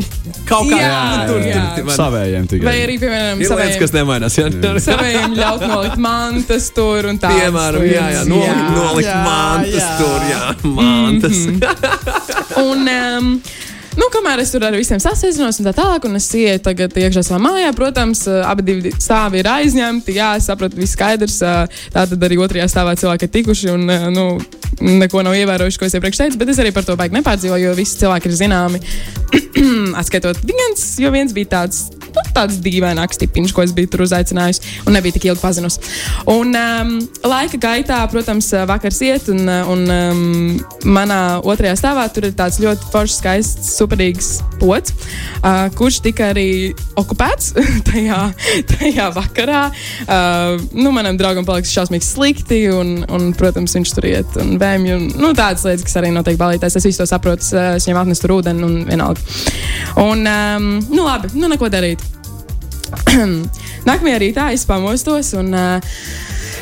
[0.48, 1.74] kaut kā Jā, tur jā.
[1.76, 2.64] tur tur- Savējiem tikai.
[2.64, 4.38] Vai arī, piemēram, Ir lietas, kas nemainās.
[4.38, 4.48] Jā,
[4.80, 7.28] saviem ļaut nolikt mantas tur un tā.
[7.30, 9.98] Piemēram, jā, jā, nolikt, nolikt Jā, mantas jā.
[9.98, 11.38] tur, jā, mantas.
[12.57, 13.42] Un, um,
[13.98, 17.24] nu, kamēr es tur ar visiem sasēdzinos un tā tālāk, un es ieeju tagad iekšā
[17.26, 20.16] savā mājā, protams, uh, abi divi stāvi ir aizņemti.
[20.18, 21.40] Jā, es sapratu, viss skaidrs.
[21.44, 24.26] uh, Tā tad arī otrajā stāvā cilvēki ir tikuši un uh, nu,
[24.85, 27.76] neko nav ievērojuši, ko es iepriekš teicu, bet es arī par to baigi nepārdzīvoju, jo
[27.78, 28.83] visi cilvēki ir zināmi.
[30.00, 31.87] Atskaitot viens, jo viens bija tāds.
[32.14, 35.83] Nu, tāds dīvaināks tipiņš, ko es biju tur uzaicinājusi, un nebija tik ilgi pazinusi.
[36.31, 36.92] Un um,
[37.27, 40.22] laika gaitā, protams, vakars iet, un, un um,
[40.87, 44.94] manā otrajā stāvā tur ir tāds ļoti foršs, skaists, superīgs pots,
[45.40, 46.48] uh, kurš tika arī
[47.00, 47.55] okupēts
[47.90, 48.20] tajā,
[48.70, 49.64] tajā vakarā.
[50.05, 54.94] Uh, nu, manam draugam paliks šausmīgi slikti, un, un protams, viņš tur iet un vēmj.
[54.98, 56.79] Un, nu, tādas lietas, kas arī notiek balītēs.
[56.79, 59.22] Es visu to saprotu, es, viņam atnesu ūdeni un vienalga.
[60.03, 62.03] Un, um, nu, labi, nu, neko darīt.
[63.88, 65.98] Nākamajā rītā es pamostos un uh,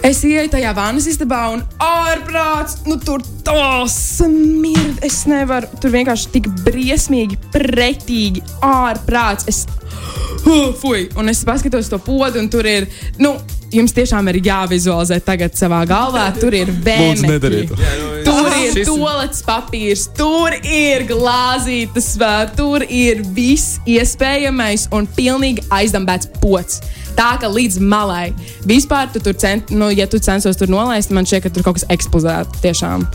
[0.07, 5.03] es ieeju tajā vānas istabā un ārprāts, nu tur tas smird.
[5.07, 5.71] Es nevaru.
[5.83, 9.49] Tur vienkārši tik briesmīgi, pretīgi, ārprāts.
[9.51, 9.65] Es,
[10.47, 12.89] uh, fuj, un es paskatos to podu, un tur ir.
[13.23, 13.37] Nu,
[13.73, 16.27] Jums tiešām ir jāvizualizē tagad savā galvā.
[16.37, 17.63] Tur ir vēmekļi.
[17.71, 17.79] to.
[18.27, 22.11] Tur ir tolets papīrs, tur ir glāzītas,
[22.57, 26.83] tur ir viss iespējamais un pilnīgi aizdambēts pots.
[27.17, 28.33] Tā kā līdz malai.
[28.69, 31.81] Vispār, tu tur cent, nu, ja tu censos tur nolaist, man šķiet, ka tur kaut
[31.81, 33.09] kas eksplozēts tiešām.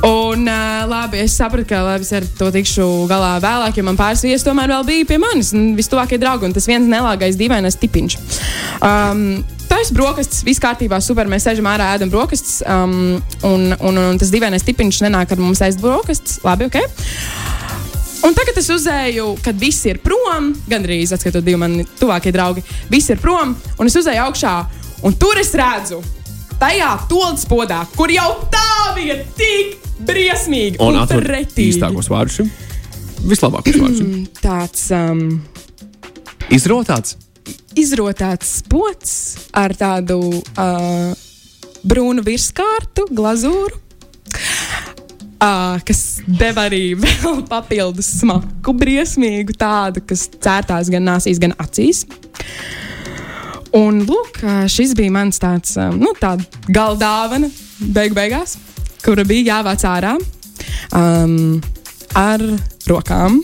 [0.00, 3.98] Un, uh, labi, es sapratu, ka labi, es ar to tikšu galā vēlāk, jo man
[4.00, 5.52] pāris viesis tomēr vēl bija pie manis.
[5.76, 8.16] Vistuvākie draugi, un tas viens nelāgais, dīvainais tipiņš.
[8.80, 9.24] Um,
[9.70, 11.28] ir brokastis, viss kārtībā, super.
[11.30, 15.60] Mēs sēžam ārā, ēdam brokastis, um, un, un, un tas dīvainais tipiņš nenāk ar mums
[15.64, 16.40] aizt brokastis.
[16.46, 17.49] Labi, ok.
[18.26, 23.08] Un tagad es uzzēju, kad viss ir prom, gandrīz atskatot divi mani tuvākie draugi, viss
[23.14, 24.54] ir prom, un es uzzēju augšā,
[25.08, 26.02] un tur es redzu,
[26.60, 31.70] tajā tolis podā, kur jau tā bija tik briesmīgi Un un, pretīgi.
[31.72, 32.50] īstākos vārdus šim.
[33.30, 33.98] Vislabākos vārdus.
[34.02, 34.28] šim.
[34.40, 35.24] Tāds um,
[36.52, 37.16] Izrotāts.
[37.76, 39.12] izrotāts pots
[39.56, 41.12] ar tādu uh,
[41.88, 43.80] brūnu virskārtu, glazūru.
[45.40, 52.02] Uh, kas deva arī vēl papildus smaku, briesmīgu tādu, kas cērtās gan nāsīs, gan acīs.
[53.72, 57.48] Un lūk, šis bija mans tāds, nu, tāda galdāvana,
[57.96, 58.58] beig beigās,
[59.00, 60.12] kura bija jāvāc ārā
[60.92, 61.56] um,
[62.20, 62.44] ar
[62.90, 63.40] rokām.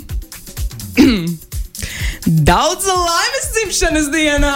[2.27, 4.55] Daudz laimes dzimšanas dienā!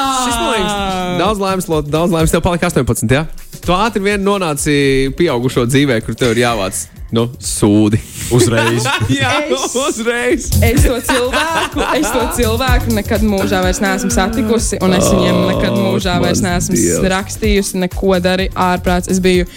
[1.24, 2.36] Daudz laimes, daudz laimes.
[2.36, 3.08] Tev palika 18.
[3.16, 3.24] Ja?
[3.64, 4.74] Tu ātri vien nonāci
[5.16, 7.98] pieaugušo dzīvē, kur tev ir jāvāc nu, sūdi.
[8.30, 8.84] Uzreiz.
[9.20, 10.46] Jā, Es- uzreiz.
[10.62, 15.74] Es to cilvēku, es to cilvēku nekad mūžā vairs neesmu satikusi, un es viņiem nekad
[15.74, 17.08] mūžā vairs neesmu Dievs.
[17.16, 19.10] rakstījusi, neko darīju ārprāts.
[19.10, 19.48] Es biju,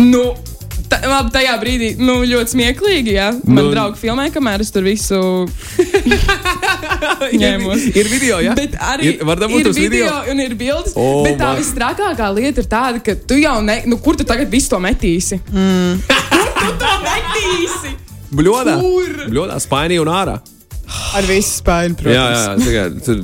[0.00, 0.22] nu,
[0.88, 3.12] ta, labi, tajā brīdī nu, ļoti smieklīgi.
[3.18, 3.28] Ja?
[3.44, 5.20] Man Nu- draugi filmēja, kamēr es tur visu
[7.44, 7.84] ņēmos.
[7.96, 8.54] Ir video, ja?
[8.56, 10.08] Bet arī ir, var dabūt ir uz video.
[10.08, 10.96] video un ir bildes.
[10.96, 14.48] Oh, bet tā visstrakākā lieta ir tāda, ka tu jau ne, nu, kur tu tagad
[14.52, 15.40] visu to metīsi?
[15.52, 16.00] Mm.
[16.64, 17.94] kur tu to metīsi?
[18.34, 18.74] Bļodā.
[18.82, 19.24] Kur?
[19.30, 20.38] Bļodā, spainī un ārā.
[21.14, 22.16] Ar visu spēju, protams.
[22.16, 23.22] Jā, jā, tikai tur.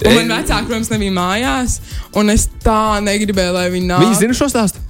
[0.00, 1.74] Un man vecāki, protams, nebija mājās,
[2.16, 4.04] un es tā negribēju, lai viņi nāk.
[4.06, 4.86] Viņi zina šo stāstu.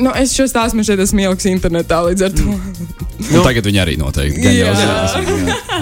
[0.00, 2.54] Nu, es šo stāstu man šeit esmu ielicis internetā līdz ar to.
[3.28, 4.40] Nu, tagad viņi arī noteikti.
[4.42, 4.76] Gan jau Jā.
[4.80, 5.80] jā.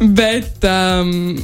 [0.18, 1.38] Bet, um,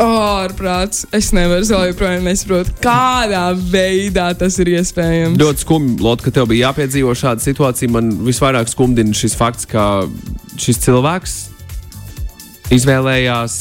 [0.00, 5.38] ārprāts, es nevaru es joprojām nesaprotu, kādā veidā tas ir iespējams.
[5.40, 7.92] Ļoti skumji, Lot, ka tev bija jāpiedzīvo šāda situācija.
[7.92, 10.06] Man visvairāk skumdina šis fakts, ka
[10.60, 11.36] šis cilvēks
[12.76, 13.58] izvēlējās.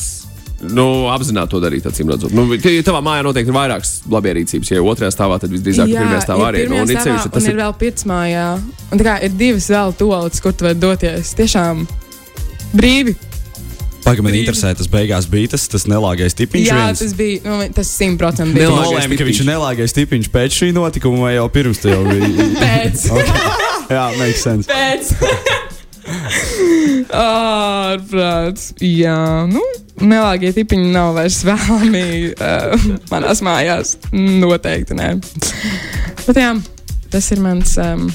[0.76, 2.34] Nu, apzināti to darīt, acīm redzot.
[2.36, 6.26] Nu, ja tavā mājā noteikti ir vairākas labierīcības, ja otrajā stāvā, tad visdrīzāk Jā, pirmajā
[6.26, 6.66] stāvā ir arī.
[6.66, 7.62] Nu, pirmajā un stāvā, sevišķi tas un ir ir.
[7.62, 7.78] vēl
[9.08, 11.32] kā ir divas vēl toaletes, kur tu vari doties.
[11.40, 11.88] Tiešām
[12.76, 13.16] brīvi.
[14.04, 16.70] Pagaidām, man interesē, tas beigās bija tas, tas nelāgais tipiņš.
[16.70, 17.02] Jā, viens.
[17.04, 18.70] tas bija nu, tas simtprocentīgi bija.
[18.70, 19.42] Nelāgais nolēmi, ka viņš tipiņš.
[19.44, 22.48] ir nelāgais tipiņš pēc šī notikuma, vai jau pirms tam jau bija?
[22.64, 23.06] Pēc.
[23.90, 24.70] Jā, makes sense.
[24.70, 25.14] Pēc.
[27.20, 28.72] Ārprāts.
[28.86, 29.62] Jā, nu,
[30.02, 33.98] nelāgie tipiņi nav vairs vēlami uh, manās mājās.
[34.16, 35.14] Noteikti nē.
[36.26, 36.54] Bet jā,
[37.14, 37.78] tas ir mans.
[37.82, 38.10] Um,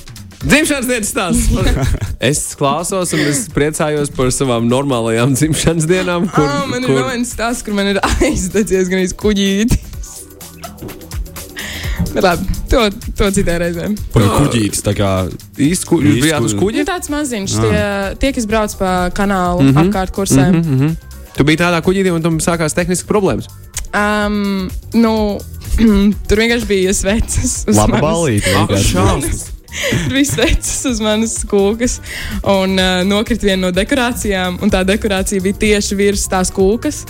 [0.44, 1.48] Dzimšanas dienas stāsts.
[2.30, 6.28] es klausos un es priecājos par savām normālajām dzimšanas dienām.
[6.34, 9.80] kur, oh, man ir vēl viens stāsts, kur man ir aizdedzies gan iz kuģīti.
[12.14, 12.82] Bet labi, to,
[13.18, 13.88] to citā reizē.
[14.14, 15.10] Pagaidām, kuģītis tā kā.
[15.58, 16.84] īsti ku, jūs bijāt uz kuģi.
[16.84, 17.80] Nu, tāds maziņš, tie,
[18.22, 19.88] tie, kas brauc pa kanālu mm -hmm.
[19.88, 20.60] apkārt kursēm.
[20.60, 20.94] Mm -hmm.
[21.34, 23.50] Tu biji tādā kuģītī un tam sākās tehniskas problēmas.
[23.94, 25.40] um, nu,
[26.28, 26.92] tur vienkārši bija
[27.88, 28.54] manas- balīte.
[28.54, 29.53] Ak, vienkārši.
[30.04, 31.98] Tur bija sveces uz manas kūkas,
[32.50, 37.04] un uh, nokrita viena no dekorācijām, tā dekorācija bija tieši virs tās kūkas.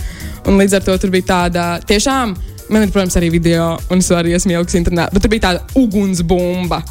[0.48, 2.34] Līdz ar to tur bija tāda tiešām,
[2.72, 5.80] man ir, protams, arī video, un es arī esmu ielicis internetā, bet tur bija tāda
[5.80, 6.82] ugunsbumba.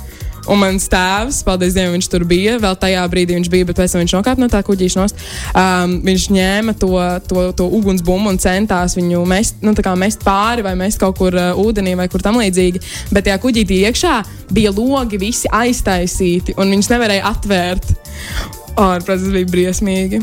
[0.52, 2.58] Un mans tēvs, paldies Dievam, viņš tur bija.
[2.62, 5.22] Vēl tajā brīdī viņš bija, bet pēc tam viņš nokāpa no tā kuģīša nost.
[5.56, 6.92] Um, viņš ņēma to,
[7.30, 11.54] to, to ugunsbumbu un centās viņu mest, nu, mest pāri vai mest kaut kur uh,
[11.64, 12.84] ūdenī vai kur tam līdzīgi.
[13.16, 14.18] Bet tajā kuģītī iekšā
[14.54, 17.96] bija logi visi aiztaisīti, un viņus nevarēja atvērt.
[18.74, 20.20] Ārprāt, tas bija briesmīgi.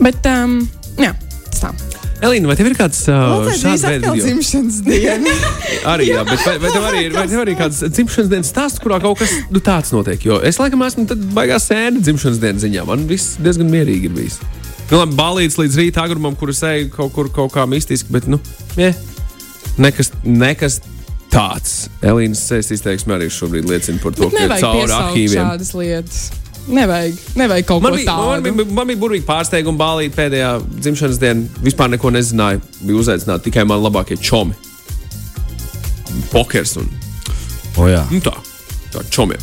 [0.00, 0.60] Bet, um,
[1.00, 1.14] jā,
[1.60, 2.00] tas tā.
[2.20, 4.26] Elīna, vai tev ir kāds uh, atkal veids?
[4.26, 5.32] dzimšanas diena.
[5.92, 8.82] Arī, jā, bet vai, vai tev arī ir, vai tev arī kāds dzimšanas dienas stāsts,
[8.82, 10.20] kurā kaut kas nu, tāds notiek?
[10.28, 12.84] Jo es laikam esmu tad baigās sēne dzimšanas dienas ziņā.
[12.88, 14.36] Man viss diezgan mierīgi ir bijis.
[14.90, 18.28] Nu, labi, balīts līdz rīta agrumam, kur es eju kaut kur kaut kā mistiski, bet,
[18.28, 18.40] nu,
[18.76, 18.90] jā,
[19.80, 20.80] nekas, nekas
[21.30, 21.86] tāds.
[22.04, 25.38] Elīnas sēs izteiksme arī šobrīd liecina par to, ka ir Nevajag cauri arhīviem.
[25.38, 26.22] šādas lietas.
[26.68, 28.54] Nevajag, nevajag kaut Man ko bija, man, tādu.
[28.56, 30.50] bija, man bija burvīgi pārsteigumi balīt pēdējā
[30.84, 31.62] dzimšanas dienā.
[31.64, 32.60] Vispār neko nezināju.
[32.84, 34.54] Bija uzaicināti tikai mani labākie čomi.
[36.30, 36.88] Pokers un
[37.78, 38.02] O, jā.
[38.10, 38.34] nu, tā.
[38.92, 39.40] Tā čomiem.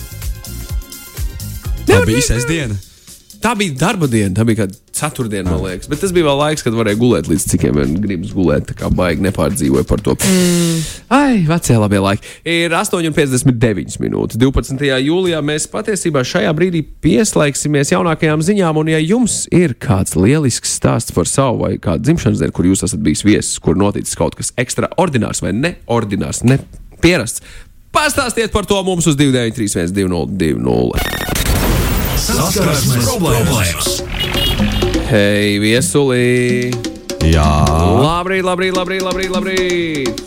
[1.88, 2.76] Tā bija sestdiena.
[3.42, 5.90] Tā bija darba diena, tā bija kāda ceturtdiena, man liekas.
[5.92, 8.66] Bet tas bija vēl laiks, kad varēja gulēt līdz cikiem vien gribas gulēt.
[8.72, 10.16] Tā kā baigi nepārdzīvoja par to.
[10.26, 10.80] Mm.
[11.14, 12.34] Ai, vecie labie laiki.
[12.50, 14.40] Ir 8,59 minūtes.
[14.42, 14.82] 12.
[15.06, 18.82] jūlijā mēs patiesībā šajā brīdī pieslēgsimies jaunākajām ziņām.
[18.82, 22.86] Un, ja jums ir kāds lielisks stāsts par savu vai kādu dzimšanas dienu, kur jūs
[22.90, 27.46] esat bijis viesis, kur noticis kaut kas ekstraordinārs vai neordinārs, nepierasts,
[27.94, 31.37] pastāstiet par to mums uz 293, 202.
[32.28, 33.88] Saskarsmes problēmas.
[35.08, 36.74] Hei, viesuli!
[37.24, 37.48] Jā.
[38.04, 40.24] Labrīt, labrīt, labrīt, labrīt, labrīt!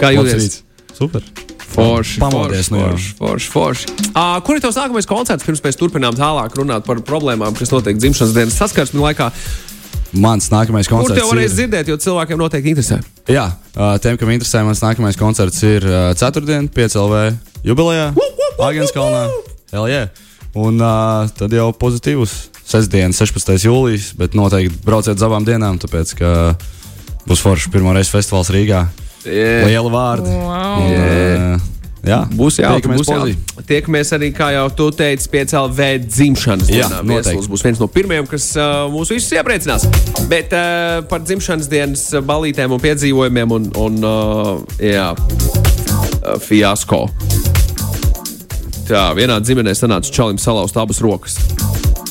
[0.00, 0.62] Kā jūties?
[0.96, 1.24] Super.
[1.70, 2.86] Forši, Pamodies, forši, nu jā.
[2.88, 3.90] forši, forši, forši.
[4.10, 5.44] Uh, kur ir tavs nākamais koncerts?
[5.46, 9.28] Pirms mēs turpinām tālāk runāt par problēmām, kas notiek dzimšanas dienas saskarsmes laikā.
[10.24, 11.58] Mans nākamais Kur koncerts te varēs ir.
[11.60, 12.98] dzirdēt, jo cilvēkiem noteikti interesē.
[13.30, 13.44] Jā,
[13.76, 17.20] ā, tiem, kam interesē, mans nākamais koncerts ir ā, ceturtdien, 5LV
[17.68, 18.08] jubilejā,
[18.66, 19.28] Agenskalnā.
[19.70, 20.08] LJ.
[20.58, 23.54] Un uh, tad jau pozitīvs sestdien, 16.
[23.66, 26.30] jūlijas, bet noteikti brauciet uz abām dienām, tāpēc ka
[27.28, 28.86] būs forši pirmo reizi festivāls Rīgā.
[29.26, 29.66] Yeah.
[29.68, 30.30] Liela vārda.
[30.32, 30.80] Wow.
[30.80, 31.58] Un, ā,
[32.06, 33.34] jā, Būs jauki,
[33.68, 37.02] tiekamies arī, kā jau tu teici, PCLV dzimšanas Jā, dienā.
[37.04, 37.34] noteikti.
[37.36, 39.86] Viesulis būs viens no pirmajiem, kas uh, mūs visus iepriecinās.
[40.30, 46.34] Bet uh, par dzimšanas dienas balītēm un piedzīvojumiem un, un uh, jā, uh,
[48.90, 49.10] fiasko.
[49.10, 51.38] Tā, vienā ģimenē sanāca čalim salauzt abas rokas.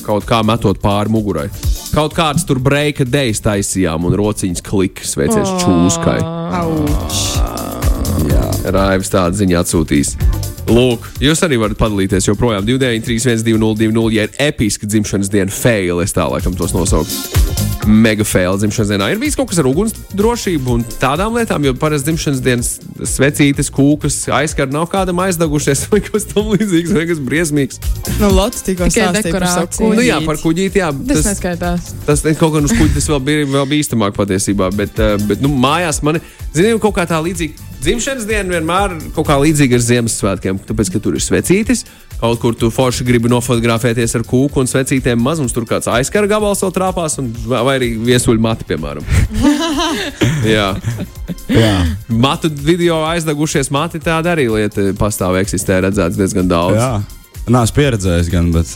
[0.06, 1.50] Kaut kā metot pāri mugurai.
[1.94, 6.20] Kaut kādas tur breika dejas taisījām un rociņas klikas veicies čūskai.
[8.70, 10.16] Raivis tādu ziņu atsūtīs.
[10.70, 16.14] Lūk, jūs arī varat padalīties joprojām 293, 1202, ja ir episka dzimšanas diena, fail, es
[16.14, 17.48] tā laikam tos nosaucu.
[17.90, 19.08] Mega fail dzimšanas dienā.
[19.10, 22.70] Ir bijis kaut kas ar uguns drošību un tādām lietām, jo parasti dzimšanas dienas
[23.16, 27.82] svecītes, kūkas, aizkar nav kādam aizdegušies vai kas tam līdzīgs, vai kas briesmīgs.
[28.20, 29.90] Nu, Lotte tikko Tikai stāstīja par savu dekorācija.
[29.96, 30.30] Nu jā, kuģīti.
[30.30, 30.92] par kuģīti, jā.
[31.14, 31.90] Tas neskaitās.
[32.06, 35.42] Tas ne- kaut gan uz kuģa tas vēl bija vēl bīstamāk patiesībā, bet, eh, bet
[35.42, 37.66] nu, mājās man ir kaut kā tā līdzīga.
[37.80, 41.86] Dzimšanas diena vienmēr kaut kā līdzīga ar Ziemassvētkiem, tāpēc, ka tur ir svecītis.
[42.20, 46.64] Kaut kur tu forši gribi nofotografēties ar kūku un svecītēm mazums, tur kāds aizkara gabals
[46.66, 49.06] vēl trāpās, un, vai arī viesuļu mati, piemēram.
[50.56, 50.74] Jā,
[51.52, 51.76] Jā.
[52.12, 56.82] matu video aizdegušies mati, tāda arī lieta pastāv eksistē, redzēts diezgan daudz.
[56.82, 56.92] Jā.
[57.50, 58.76] Nē, es pieredzēju, gan, bet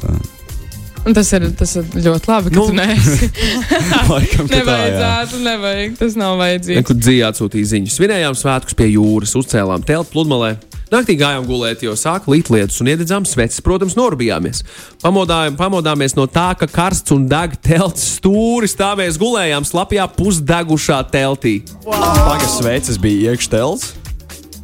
[1.03, 3.27] Un tas ir, tas ir ļoti labi, ka Nu, tu neesi.
[4.11, 4.59] laikam, ka tā.
[4.61, 5.97] Nevajadzētu, nevajag.
[5.99, 6.85] Tas nav vajadzīgs.
[6.87, 7.97] Kur dzīvē atsūtīja ziņas.
[7.99, 10.53] Svinējām svētkus pie jūras, uzcēlām telpu pludmalē.
[10.93, 14.61] Naktī gājām gulēt, jo sāka līt lietus un iededzām sveces, protams, norbijāmies.
[15.01, 20.99] Pamodājām, pamodāmies no tā, ka karsts un deg telts stūris, tā mēs gulējām slapjā pusdegušā
[21.13, 21.55] teltī.
[21.87, 23.89] Pagas sveces bija iekštelts.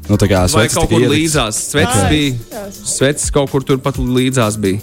[0.09, 1.17] Nu, tā kā Vai sveces kaut kur ieliktas.
[1.17, 1.57] līdzās?
[1.73, 2.63] Sveces bija.
[2.77, 4.81] Sveces kaut kur turpat līdzās bija.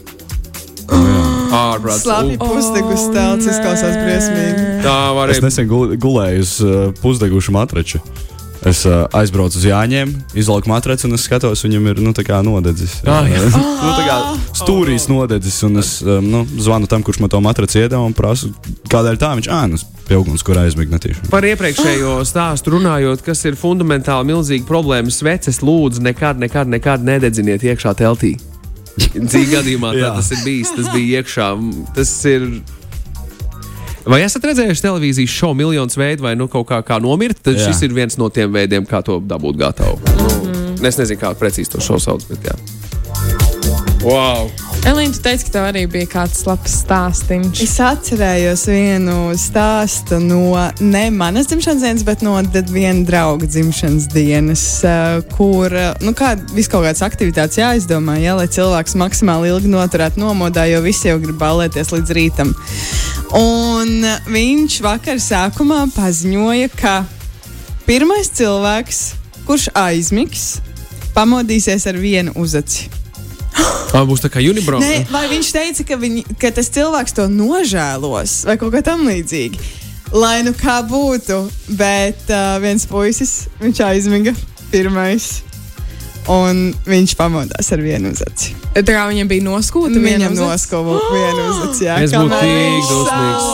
[1.57, 2.03] Ārprāts.
[2.05, 4.65] Slāpju pusdegus telts izklausās briesmīgi.
[4.85, 5.47] Tā Es varēja būt.
[5.47, 8.01] nesen gul- gulēju uz uh, pusdegušu matraču.
[8.67, 12.41] Es uh, aizbraucu uz Jāņiem, izlaiku matraci un es skatos, viņam ir nu, tā kā
[12.43, 12.97] nodedzis.
[13.07, 13.45] Ah, jā.
[13.55, 14.17] nu, tā kā
[14.59, 15.61] stūrīs nodedzis.
[15.69, 18.51] Un es um, nu, zvanu tam, kurš man to matraci iedeva un prasu,
[18.91, 21.29] kādēļ tā viņš ānus pie uguns, kur aizmigt netīši.
[21.31, 25.15] Par iepriekšējo stāstu runājot, kas ir fundamentāli milzīga problēma.
[25.15, 28.35] Sveces lūdzu nekad, nekad, nekad nededziniet iekšā teltī.
[29.31, 30.15] Dzīvē gadījumā tā Jā.
[30.19, 30.75] tas ir bijis.
[30.75, 31.53] Tas bija iekšā.
[31.95, 32.51] Tas ir.
[34.07, 37.41] Vai esat redzējuši televīzijas šovu miljonus veidu, vai nu kaut kā, kā nomirt?
[37.43, 37.67] Tad Jā.
[37.67, 39.99] šis ir viens no tiem veidiem, kā to dabūt gatavu.
[40.79, 42.55] Nu, es nezinu, kā precīzi to šovu sauc, bet jā.
[44.07, 44.47] Wow!
[44.87, 47.59] Elīna, tu teici, ka tev arī bija kāds labs stāstījums.
[47.65, 52.37] Es atcerējos vienu stāstu no ne manas dzimšanas dienas, bet no
[52.71, 58.37] viena drauga dzimšanas dienas, eh, kur eh, nu, kā, vis kaut kādas aktivitātes jāizdomā, ja,
[58.39, 62.55] lai cilvēks maksimāli ilgi noturētu nomodā, jo visi jau grib balēties līdz rītam.
[63.35, 67.01] Un viņš vakar sākumā paziņoja, ka
[67.87, 69.01] pirmais cilvēks,
[69.49, 70.47] kurš aizmigs,
[71.17, 72.91] pamodīsies ar vienu uzaci.
[73.91, 74.79] Tā būs tā kā Unibro.
[74.83, 79.73] Nē, vai viņš teica, ka, viņi, ka tas cilvēks to nožēlos vai kaut kā tamlīdzīga?
[80.15, 81.41] Lai nu kā būtu,
[81.79, 84.37] bet uh, viens puisis, viņš aizmiga
[84.71, 85.41] pirmais.
[86.33, 88.57] Un viņš pamodās ar vienu uzaci.
[88.75, 91.85] Tā kā viņam bija noskūta, Viņam viena noskova vienu uzaci.
[91.87, 93.47] Jā, Es būtu tik dusmīgs.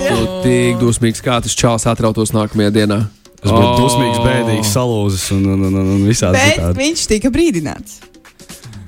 [0.00, 3.00] Es būtu tik dusmīgs, kā tas čels atrautos nākamajā dienā.
[3.36, 3.78] Tas būtu Oh.
[3.82, 6.78] dusmīgs, bēdīgs, salūzis un, un, un, un, un visādi Bet citādi.
[6.80, 7.98] viņš tika brīdināts.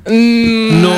[0.08, 0.92] No,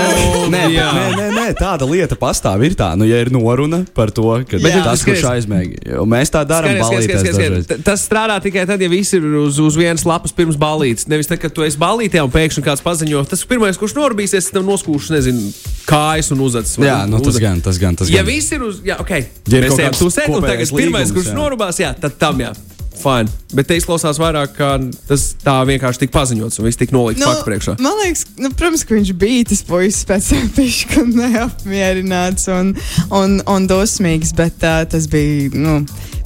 [0.51, 0.87] Nē, jā.
[0.95, 2.63] nē, nē, nē, tāda lieta pastāv.
[2.67, 6.43] Ir tā, nu, ja ir noruna par to, ka Bet tas, kurš aizmēģina, mēs tā
[6.49, 7.85] darām, Skaties, skaties, skaties.
[7.87, 11.09] Tas strādā tikai tad, ja viss ir uz, uz vienas lapas pirms balītes.
[11.11, 14.67] Nevis tad, kad tu esi balītē un pēkšņi kāds paziņo, tas pirmais, kurš norūpīsies, tam
[14.71, 15.51] noskūš, nezinu,
[15.91, 16.79] kājas un uzacis.
[16.83, 17.99] Jā, nu, tas gan, tas gan.
[17.99, 18.31] Tas Ja gan.
[18.33, 19.15] viss ir uz, jā, ok,
[19.51, 21.39] Ja mēs ejam sēdi, un tagad pirmais, līgums, kurš jā.
[21.39, 22.53] norūpās, jā, tad tam jā.
[23.01, 23.33] Fine.
[23.57, 24.75] Bet te izklausās vairāk, ka
[25.09, 27.77] tas tā vienkārši tika paziņots un viss tika nolikts nu, faktu priekšā.
[27.81, 32.75] man liekas, nu, protams, ka viņš bija tas puisis pēc tam pišķi neapmierināts un,
[33.17, 35.81] un, un dosmīgs, bet uh, tas bija nu,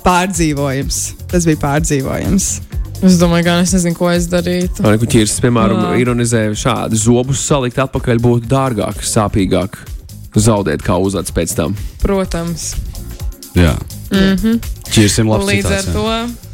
[0.04, 1.02] pārdzīvojams.
[1.30, 2.52] Tas bija pārdzīvojams.
[3.04, 4.84] Es domāju, ka es nezinu, ko es darītu.
[4.84, 5.96] Vai ne, ķirs, piemēram, Jā.
[6.04, 9.76] ironizēja šādi zobus salikt atpakaļ būtu dārgāk, sāpīgāk
[10.40, 11.76] zaudēt kā uzacis pēc tam.
[12.02, 12.72] Protams.
[13.58, 13.74] Jā.
[14.94, 15.94] Čirsim Un labs līdz ar citāts, jā.
[15.98, 16.53] to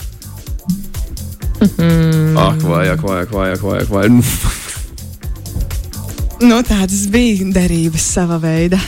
[1.61, 2.37] Mhm.
[2.41, 3.89] Ak, vajag, vajag, vajag, vajag.
[3.89, 4.13] vajag.
[6.49, 8.81] nu, tādas bija derības sava veida.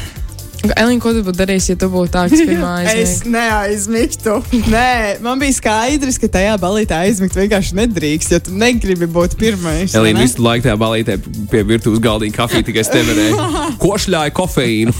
[0.62, 3.30] Elīna, ko tu būtu darījis, ja tu būtu tāds pirmā Es aizmīgs?
[3.34, 4.34] neaizmigtu.
[4.70, 4.92] Nē,
[5.24, 9.96] man bija skaidrs, ka tajā balītē aizmigt vienkārši nedrīkst, jo tu negribi būt pirmais.
[9.98, 11.16] Elīna visu laiku tajā balītē
[11.50, 13.48] pie virtuves galdiņa kafiju tikai steverēja.
[13.82, 14.94] Košļāja kofeīnu.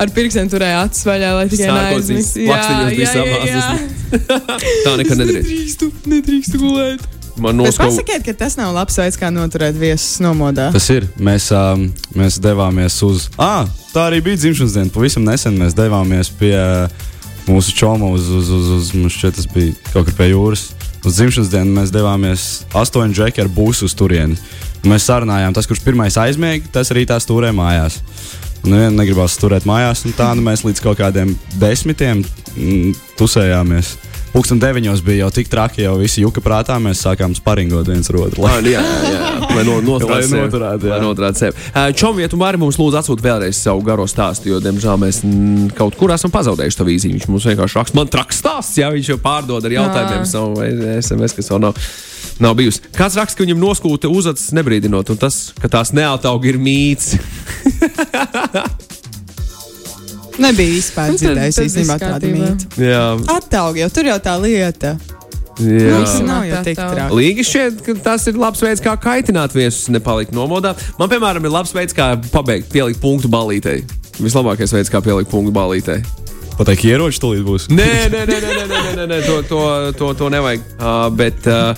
[0.00, 2.44] Ar pirkstiem turēja acis vaļā, lai tikai neaizmigtu.
[2.50, 3.96] plakstiņos bija samāzes.
[4.84, 5.48] Tā nekad nedrīkst.
[5.50, 7.08] Nedrīkstu, nedrīkstu gulēt.
[7.36, 7.90] Man noskauj.
[7.90, 10.70] pasakiet, ka tas nav labs veids, kā noturēt viesus nomodā.
[10.74, 11.06] Tas ir.
[11.20, 13.28] Mēs, um, mēs devāmies uz.
[13.38, 14.92] Ah, tā arī bija dzimšanas diena.
[14.94, 16.56] Pavisam nesen mēs devāmies pie
[17.48, 20.70] mūsu čoma uz, uz, uz, uz mums šķiet, tas bija kaut kur pie jūras.
[21.00, 24.36] Uz dzimšanas dienu mēs devāmies astoņu džeku ar būsu uz turieni.
[24.84, 28.00] Mēs sarunājām, tas, kurš pirmais aizmiega, tas arī tās turē mājās.
[28.64, 33.94] Nu, ja negribās turēt mājās, un tā nu, mēs līdz kaut kādiem desmitiem mm, tusējāmies.
[34.30, 38.18] Pūksteni deviņos bija jau tik traki, jau visi juka prātā, mēs sākām sparingot viens ar
[38.20, 38.44] otru.
[38.46, 39.30] Ah, jā, jā, jā.
[39.56, 40.42] Lai no, noturētu Lai sevi.
[40.44, 40.92] noturētu, jā.
[40.92, 41.64] Lai noturētu sevi.
[41.72, 45.18] Uh, Čom, ja tu vari mums lūdzu atsūt vēlreiz savu garo stāstu, jo, diemžēl, mēs
[45.26, 47.16] mm, kaut kur esam pazaudējuši to vīziņu.
[47.18, 50.30] Viņš mums vienkārši raksta, man traks stāsts, jā, viņš jau pārdod ar jautājumiem Jā.
[50.30, 50.62] savu
[51.00, 51.82] SMS, kas vēl nav.
[52.40, 52.80] Nav bijusi.
[52.96, 57.16] Kāds raksta, ka viņam noskūta uzacis nebrīdinot, un tas, ka tās neatauga, ir mīts.
[60.40, 62.68] Nebija vispār dzirdējis īstenībā tādu mītu.
[62.80, 63.06] Jā.
[63.36, 64.94] Attaugi jau tur jau tā lieta.
[65.60, 67.16] Jā, nu, nav jau tik traki.
[67.18, 70.72] Līgi šķiet, ka tas ir labs veids, kā kaitināt viesus, nepalikt nomodā.
[70.96, 73.82] Man, piemēram, ir labs veids, kā pabeigt, pielikt punktu balītei.
[74.20, 76.00] Vislabākais veids, kā pielikt punktu balītei.
[76.56, 77.68] Pateikt, ieroči tulīt būs.
[77.72, 79.60] Nē, nē, nē, nē, nē, nē, nē, nē to, to,
[79.96, 80.64] to, to nevajag.
[80.76, 81.72] Uh, bet uh,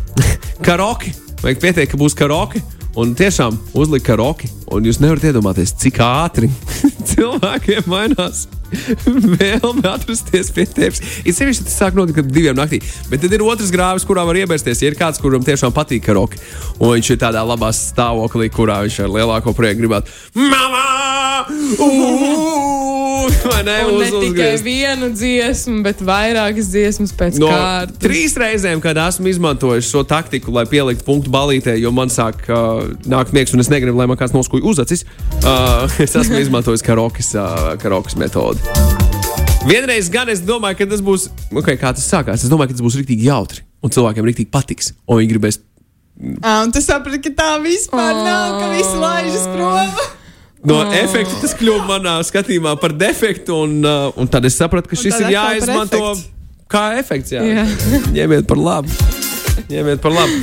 [0.66, 1.12] karaoke.
[1.42, 2.60] Vajag pieteikt, ka būs karaoke.
[3.00, 6.50] Un tiešām uzlikt karaoke, un jūs nevarat iedomāties, cik ātri
[7.12, 8.44] cilvēkiem mainās
[9.40, 11.02] vēlme atrasties pie tevis.
[11.24, 12.80] Ir sevišķi tas sāk notikt ap diviem naktī,
[13.10, 14.82] bet tad ir otrs grāvis, kurā var iebērsties.
[14.84, 16.40] Ja ir kāds, kuram tiešām patīk karaoke,
[16.78, 21.46] un viņš ir tādā labā stāvoklī, kurā viņš ar lielāko prieku gribētu Mama!
[21.78, 23.28] Uu!
[23.42, 23.74] Vai ne?
[23.86, 24.64] Un ne Uz- tikai uzgriezt.
[24.66, 27.98] vienu dziesmu, bet vairākas dziesmas pēc No kārtas.
[28.02, 32.86] trīs reizēm, kad esmu izmantojis šo taktiku, lai pieliktu punktu balītē, jo man sāk uh,
[33.06, 35.04] nākt miegs, un es negribu, lai man kāds noskuja uzacis.
[35.42, 38.61] Uh, es esmu izmantojis karokas, uh, karokas metodi.
[39.66, 42.42] Vienreiz gan es domāju, ka tas būs, okay, kā tas sākās.
[42.42, 45.60] Es domāju, ka tas būs rīktīgi jautri, un cilvēkiem rīktīgi patiks, un viņi gribēs.
[46.42, 49.94] Ah, un tu saprati, ka tā vispār nav, ka visi laižas prom.
[50.62, 50.92] No oh.
[50.94, 55.16] efekta tas kļuva manā skatījumā par defektu, un, uh, un tad es sapratu, ka šis
[55.16, 56.28] tad ir jāizmanto efektu.
[56.70, 57.32] kā efekts.
[57.34, 57.42] Jā.
[57.42, 57.64] Jā.
[58.20, 58.94] Ņemiet par labu.
[59.72, 60.38] Ņemiet par labu.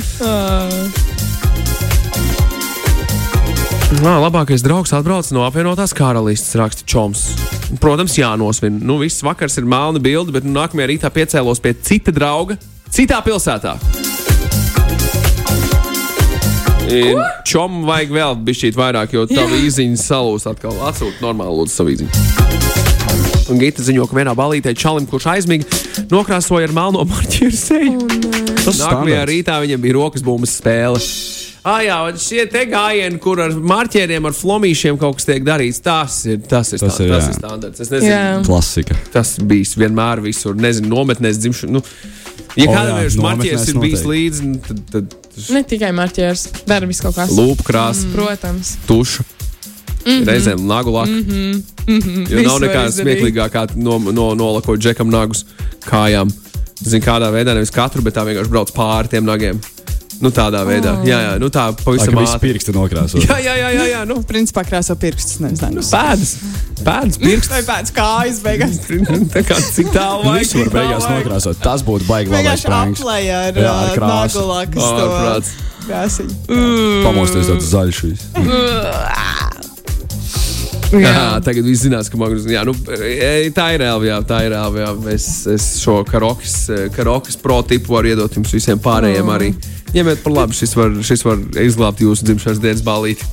[4.04, 7.24] Nā, labākais draugs atbrauc no apvienotās karalistes, raksta Čoms.
[7.78, 8.80] Protams, jānosvin.
[8.82, 12.58] Nu, viss vakars ir melna bilde, bet nu, nākamajā rītā piecēlos pie cita drauga,
[12.90, 13.76] citā pilsētā.
[17.46, 20.74] Čom vajag vēl bišķīt vairāk, jo tā īziņa salūst atkal.
[20.88, 22.58] Atsūt normāli lūdzu savu īziņu.
[23.50, 25.66] Un Gita ziņo, ka vienā balītē čalim, kurš aizmiga,
[26.10, 28.06] nokrāsoja ar melno marķieru seju.
[28.64, 30.98] Tas Nākamajā rītā viņam bija rokas bumbas spēle.
[31.60, 36.14] Ah, jā, šie te gājieni, kur ar marķieriem, ar flomīšiem kaut kas tiek darīts, tas
[36.24, 37.28] ir, tas ir, Tas tas ir, tas jā.
[37.28, 37.80] ir standarts.
[37.84, 38.38] Es nezinu, Jā.
[38.46, 38.96] Klasika.
[39.12, 40.56] tas bijis vienmēr visur.
[40.56, 41.72] Nezinu, nometnēs dzimšanu.
[41.76, 41.82] Nu,
[42.56, 45.18] ja O, kādam jā, ir marķieris ir bijis līdzi, nu, tad, tad
[45.54, 47.30] Ne tikai marķieris, dara visu kaut kas.
[47.36, 48.14] lūpa krāsa, mm.
[48.16, 48.72] Protams.
[48.88, 49.22] tuša.
[50.00, 50.24] Mm -hmm.
[50.26, 51.10] Reizēm nagu laka.
[51.10, 51.62] Mm -hmm.
[51.86, 52.30] mm -hmm.
[52.32, 53.20] Jo nav nekā izdarīt.
[53.20, 55.44] smieklīgāk, kā no, no, nolakot džekam nagus
[55.84, 56.30] kājām.
[56.80, 59.60] Zinu, kādā veidā nevis katru, bet tā vienkārši brauc pāri tiem nagiem.
[60.20, 60.98] Nu, tādā veidā.
[61.08, 62.50] Jā, jā, nu tā Tā pavisam viss ātri.
[62.50, 63.22] pirksti nokrāsot.
[63.24, 66.34] Jā, jā, jā, jā, jā nu, Principā krāso pirkstus, nevis nu, pēdas.
[66.84, 67.52] Pēdas, pirksts.
[67.54, 68.76] Vai pēc kājas beigās?
[69.34, 70.44] Tā kā cik tālu vajag.
[70.44, 71.62] Visu var beigās nokrāsot.
[71.64, 73.00] Tas būtu baigi labais Vienkārši pranks.
[73.00, 74.44] aplēja ar, Jā, ar ar krāsu.
[74.44, 75.06] nagulākas to
[75.88, 76.34] krāsiņu.
[77.08, 78.02] Pamosties tāds zaļš.
[78.10, 78.28] viss.
[80.90, 82.48] Jā, tagad viss zinās, ka Magnus.
[82.50, 84.08] Jā, nu, tā ir reāli.
[84.10, 84.80] Jā, tā ir reāli.
[84.82, 84.88] Jā.
[85.14, 86.56] Es, es šo karokas,
[86.96, 89.52] karokas pro tipu varu iedot jums visiem pārējiem arī.
[89.94, 93.26] Ņemiet par labu, šis var, šis var izglābt jūsu dzimšanas dienas balīti.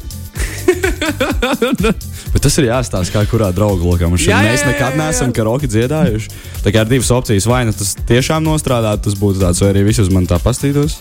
[2.34, 4.10] Bet tas ir jāstāsta, kā kurā draugu lokā.
[4.12, 6.32] Mums jā, mēs nekad neesam karaoke dziedājuši.
[6.66, 7.48] Tā kā ir divas opcijas.
[7.50, 11.00] Vai nu tas tiešām nostrādātu, tas būtu tāds, vai arī visi uz mani tā pastītos.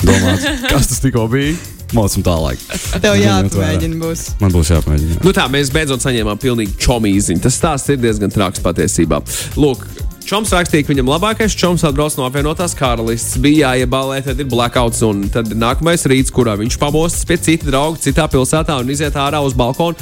[0.00, 1.58] Domāt, kas tas tikko bija?
[1.96, 2.60] Mocam tālāk.
[3.02, 4.26] Tev jāatmēģina būs.
[4.40, 5.16] Man būs jāpamēģina.
[5.16, 5.22] jā.
[5.26, 7.42] Nu tā, mēs beidzot saņēmām pilnīgi čomīziņu.
[7.42, 9.18] Tas stāsts ir diezgan traks patiesībā.
[9.58, 9.82] Lūk,
[10.26, 13.38] Čoms rakstīja, ka viņam labākais čoms atbrauc no apvienotās karalistes.
[13.42, 17.98] Bija jāiebalē, tad ir blackouts, un tad nākamais rīts, kurā viņš pamostas pie cita drauga,
[18.04, 19.98] citā pilsētā un iziet ārā uz balkonu.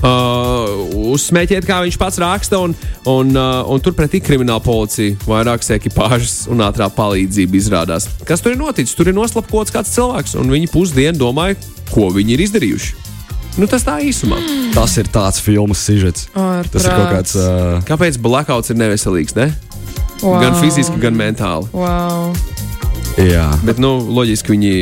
[0.00, 2.72] Uh, uzsmēķiet, kā viņš pats raksta, un,
[3.10, 8.08] un, uh, un turpretī krimināla policija, vairākas ekipāžas un ātrā palīdzība izrādās.
[8.24, 8.96] Kas tur ir noticis?
[8.96, 11.60] Tur ir noslapkots kāds cilvēks, un viņi pusdienu domāja,
[11.92, 13.09] ko viņi ir izdarījuši.
[13.60, 14.38] Nu, tas tā īsumā.
[14.72, 16.30] Tas ir tāds filmas sižets.
[16.32, 16.70] Ārprāts.
[16.72, 17.34] Tas ir kaut kāds.
[17.36, 19.36] Uh, Kāpēc blackouts ir neveselīgs?
[19.36, 19.50] Ne?
[20.22, 20.38] Wow.
[20.40, 21.68] Gan fiziski, gan mentāli.
[21.76, 22.32] Wow.
[23.20, 23.44] jā.
[23.66, 24.72] Bet, nu, loģiski viņi,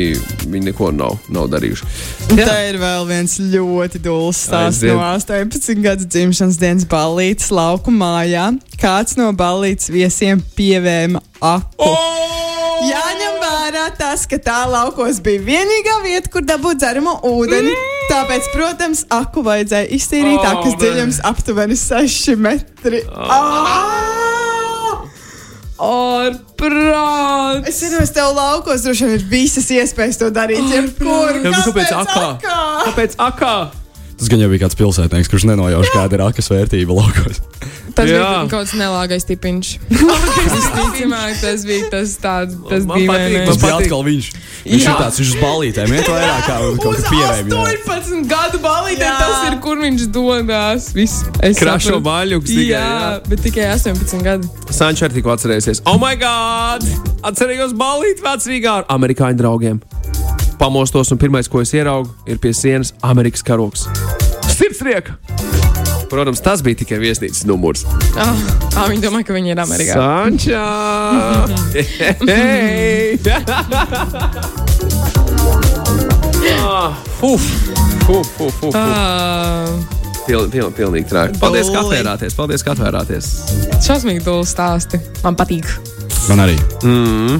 [0.45, 1.91] viņi neko nav, nav darījuši.
[2.31, 7.91] Un Tā ir vēl viens ļoti dūls stāsts no 18 gadu dzimšanas dienas ballītes lauku
[7.91, 8.47] mājā.
[8.79, 11.91] Kāds no ballītes viesiem pievēma aku.
[12.87, 17.75] Jāņem vērā tas, ka tā laukos bija vienīgā vieta, kur dabūt dzeramo ūdeni.
[18.09, 23.03] Tāpēc, protams, aku vajadzēja iztīrīt, Oh, akas dziļums aptuveni 6 metri.
[26.29, 27.67] Ārprāts.
[27.69, 30.65] Es zinu, es tev laukos droši vien ir visas iespējas to darīt.
[30.73, 31.39] Jebkur.
[31.45, 32.25] Kāpēc akā?
[32.87, 33.53] Kāpēc akā?
[34.19, 37.39] Tas gan jau bija kāds pilsētnieks, kurš nenojauš, kāda ir akas vērtība laukos.
[37.95, 38.19] Tas Jā.
[38.19, 39.69] bija kaut kāds nelāgais tipiņš.
[39.89, 43.45] Visticamāk, tas bija tas tāds, tas Man bija.
[43.47, 43.87] Tas bija patīk.
[43.87, 44.27] atkal viņš.
[44.69, 44.91] Viņš Jā.
[44.91, 47.43] ir tāds, viņš uz balītēm iet vairāk kā kaut kā pievēja.
[47.89, 50.89] 18 gadu balītē tas ir, kur viņš dodas.
[50.95, 51.23] Viss.
[51.43, 52.67] Es Krašo baļķus tikai.
[52.73, 53.13] Jā, Jā.
[53.29, 54.51] bet tikai 18 gadi.
[54.75, 55.83] Sančs arī tikko atcerēsies.
[55.87, 56.83] Oh, my God!
[57.29, 59.79] Atcerējos balīt vecrīgā ar amerikāņu draugiem.
[60.59, 63.87] Pamostos, un pirmais, ko es ieraugu, ir pie sienas Amerikas karoks.
[64.51, 65.15] Sirdsrieka!
[66.09, 67.85] Protams, tas bija tikai viesnīcas numurs.
[68.17, 68.33] Ah,
[68.73, 69.93] ah, viņi domā, ka viņi ir Amerikā.
[69.95, 70.65] Sančā!
[76.59, 77.43] Ah, Uf!
[78.09, 78.75] Uf, uf, uf, uf.
[78.75, 79.67] Ah,
[80.25, 81.39] Pil, pil, pilnīgi traki.
[81.41, 82.35] Paldies, ka atvērāties.
[82.37, 83.29] Paldies, ka atvērāties.
[83.85, 84.99] šausmīgi dūli stāsti.
[85.23, 85.65] Man patīk.
[86.29, 86.55] Man arī.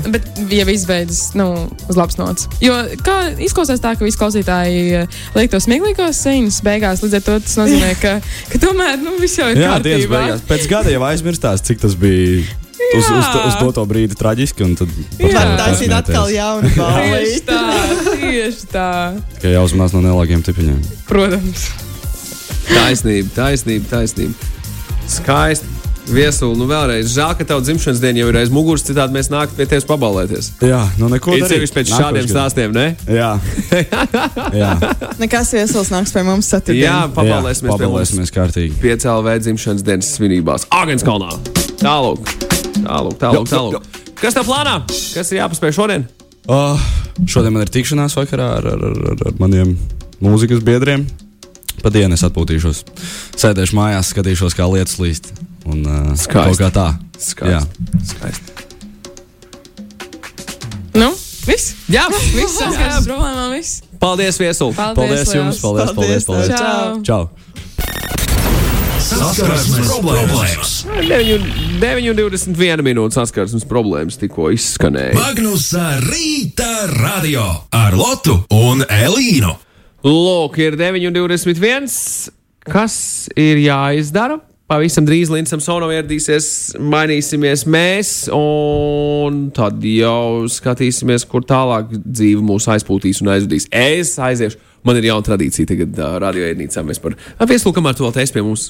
[0.10, 1.46] Bet, ja viss beidzas nu,
[1.90, 2.48] uz labas nots.
[2.64, 2.74] Jo
[3.06, 7.36] kā izklausās tā, ka visi klausītāji eh, liek tos smieklīgos scenas beigās, līdz ar to
[7.46, 8.16] tas nozīmē, ka,
[8.50, 10.16] ka tomēr nu, viss jau ir Jā, dienas kārtībā.
[10.18, 10.42] beigās.
[10.50, 12.42] Pēc gada jau aizmirstās, cik tas bija.
[12.90, 13.42] Uz, uz, Jā.
[13.46, 14.64] uz doto brīdi traģiski.
[14.66, 14.90] un Tad
[15.22, 15.30] Jā.
[15.36, 17.44] Var taisīt atkal jaunu Tieši ballīti.
[17.46, 17.60] tā,
[18.24, 18.88] tieši tā.
[19.36, 20.80] Tikai jāuzmanās no nelāgiem tipiņiem.
[21.06, 21.68] Protams.
[22.72, 24.50] Taisnība, taisnība, taisnība.
[25.10, 25.79] Skaisti.
[26.10, 29.56] Viesuli, nu vēlreiz žēl, ka tev dzimšanas diena jau ir aiz muguras, citādi mēs nāktu
[29.58, 30.50] pie tevis pabalēties.
[30.66, 31.52] Jā, nu neko darīt.
[31.54, 32.34] sevišķi pēc Nākošais šādiem gads.
[32.34, 32.86] stāstiem, ne?
[33.14, 33.30] Jā,
[34.62, 34.72] jā.
[35.22, 37.14] Nekas viesulis nāks pie mums Jā, ceturtdien.
[37.18, 37.84] pabalēsimies mums.
[37.84, 38.78] pabalēsimies kārtīgi.
[38.82, 40.66] Piecēlā dzimšanas dienas svinībās.
[40.74, 41.30] Agenskalnā.
[41.80, 42.34] Tālāk,
[42.84, 43.50] tālāk, tālāk.
[43.54, 44.00] Tālāk.
[44.20, 44.80] Kas tev plānā?
[44.90, 46.08] Kas ir jāpaspēj šodien?
[46.50, 46.80] Oh,
[47.30, 49.76] šodien man ir tikšanās vakarā ar, ar, ar, ar, ar maniem
[50.24, 51.06] mūzikas biedriem.
[51.80, 52.82] Pa dienu es atpūtīšos.
[53.40, 55.30] Sēdēšu mājās, skatīšos, kā lietas līst.
[55.70, 56.34] Un, uh, Skaisti.
[56.34, 56.88] kaut kā tā.
[57.46, 57.62] Jā.
[58.10, 58.14] Skaisti.
[58.14, 58.50] Skaisti.
[61.00, 61.12] Nu,
[61.46, 61.76] viss.
[61.92, 63.54] Jā, Viss saskars ar problēmām.
[63.58, 63.84] Viss.
[64.00, 64.74] Paldies, Viesuli!
[64.78, 65.60] Paldies, Paldies jums!
[65.62, 65.94] Paldies!
[65.94, 66.26] Paldies!
[66.26, 66.60] Paldies, paldies.
[66.60, 67.02] Čau.
[67.04, 67.30] Čau!
[69.00, 70.74] Saskarsmes problēmas.
[71.80, 75.16] 9,21 minūtes saskarsmes problēmas tikko izskanēja.
[75.18, 77.46] Magnusa rīta radio
[77.76, 79.54] ar Lotu un Elīnu.
[80.06, 81.90] Lūk, ir 9,21.
[82.70, 82.96] Kas
[83.40, 84.40] ir jāizdara?
[84.70, 92.68] Pavisam drīz Linsam Sonom ieradīsies, mainīsimies mēs, un tad jau skatīsimies, kur tālāk dzīve mūs
[92.76, 93.66] aizpūtīs un aizvedīs.
[93.74, 94.62] Es aiziešu.
[94.86, 96.84] Man ir jauna tradīcija tagad uh, radioēdnīcā.
[96.86, 97.18] Mēs par
[97.50, 98.68] vieslu, kamēr tu vēl te esi pie mums,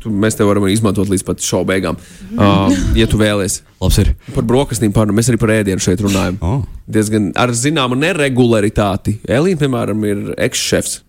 [0.00, 2.00] tu, mēs te varam izmantot līdz pat šovu beigām.
[2.32, 3.60] Uh, ja tu vēlies.
[3.84, 4.14] Labs ir!
[4.32, 6.40] Par brokastīm pārunājam, mēs arī par ēdienu šeit runājam.
[6.40, 6.64] Oh.
[6.96, 9.20] Diezgan ar zināmu neregularitāti.
[9.28, 11.02] Elīna, piemēram, ir ekšefs.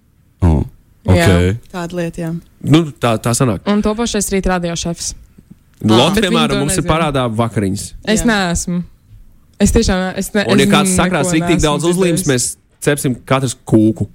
[0.44, 0.66] Oh.
[1.04, 1.58] Okay.
[1.72, 2.32] Tāda lieta, jā.
[2.64, 3.66] Nu, tā, tā sanāk.
[3.68, 5.14] Un topošais rīt radiošefs.
[5.84, 6.92] Lotte, bet viņi piemēram, to mums ir nezina.
[6.94, 7.86] parādā vakariņas.
[8.08, 8.28] Es Jā.
[8.30, 8.84] neesmu.
[9.60, 12.46] Es tiešām es ne, Un, ja kāds sakrās rīktīgi neesmu daudz uzlīmes, mēs
[12.84, 14.08] cepsim katrs kūku.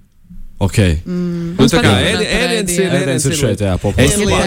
[0.58, 0.96] Okay.
[1.06, 2.98] Nu, Mums tā kā patīk ēdi- runāt par ēdiens ir, ēdienu.
[2.98, 3.74] Ēdiens ir šeit, jā,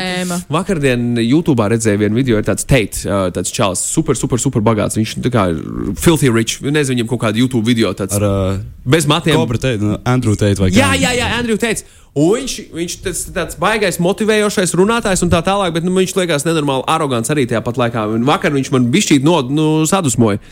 [0.01, 0.38] tēma.
[0.51, 4.99] vakardien YouTube redzēju vienu video, ir tāds teikt, tāds čāls, super, super, super bagāts.
[4.99, 8.59] Viņš tā kā ir filthy rich, nezinu, viņam kaut kāda YouTube video tāds Ar uh,
[8.84, 9.39] bez matiem.
[9.39, 11.88] Kobra teikt, nu, Andrew teikt, vai Jā, jā, jā, Andrew teica.
[12.12, 16.43] Un viņš, viņš tas, tāds baigais, motivējošais runātājs un tā tālāk, bet nu, viņš liekas
[16.43, 18.09] nenormāli arogants arī tajā pat laikā.
[18.12, 20.43] Un vakar viņš man bišķīt no, nu, sadusmoja.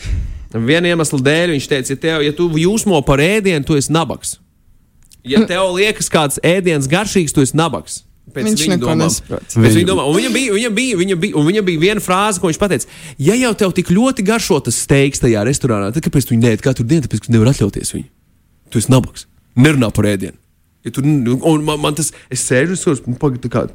[0.56, 4.40] Viena iemesla dēļ viņš teica, ja, tev, ja tu jūsmo par ēdienu, tu esi nabaks.
[5.28, 8.04] Ja tev liekas kāds ēdiens garšīgs, tu esi nabaks.
[8.30, 9.14] Pēc Viņš viņa domām.
[9.30, 10.10] Pēc viņa domām.
[10.12, 12.90] Un Viņam bija, viņam bija, viņam bija, un viņam bija viena frāze, ko viņš teica.
[13.18, 16.62] Ja jau tev tik ļoti garšo tas steiks tajā restorānā, tad kāpēc tu viņu neēd
[16.66, 17.08] katru dienu?
[17.08, 18.08] Tāpēc, ka tu nevari atļauties viņu.
[18.70, 19.26] Tu esi nabaks.
[19.58, 20.38] Nerunā par ēdienu.
[20.88, 23.66] Ja tu, un man, man tas, es sēžu un skatos, nu, pagaid, tā kā,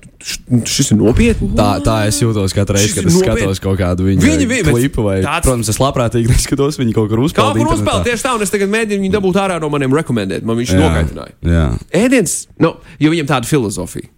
[0.65, 1.51] šis ir nopietni.
[1.59, 5.05] Tā, tā es jūtos katru reizi, kad es skatos kaut kādu viņa, Viņa- viņa- klipu.
[5.05, 7.61] Vai, tāds- Protams, es labprātīgi neskatos viņu kaut kur uzspēlēt.
[7.61, 10.49] kur uzspēlēt tieši tā, un es tagad mēģinu viņu dabūt ārā no maniem rekomendēt.
[10.49, 11.37] Man viņš nokaitināja.
[11.45, 11.67] Jā.
[11.93, 14.09] Ēdiens, nu, jo viņam tāda filozofija.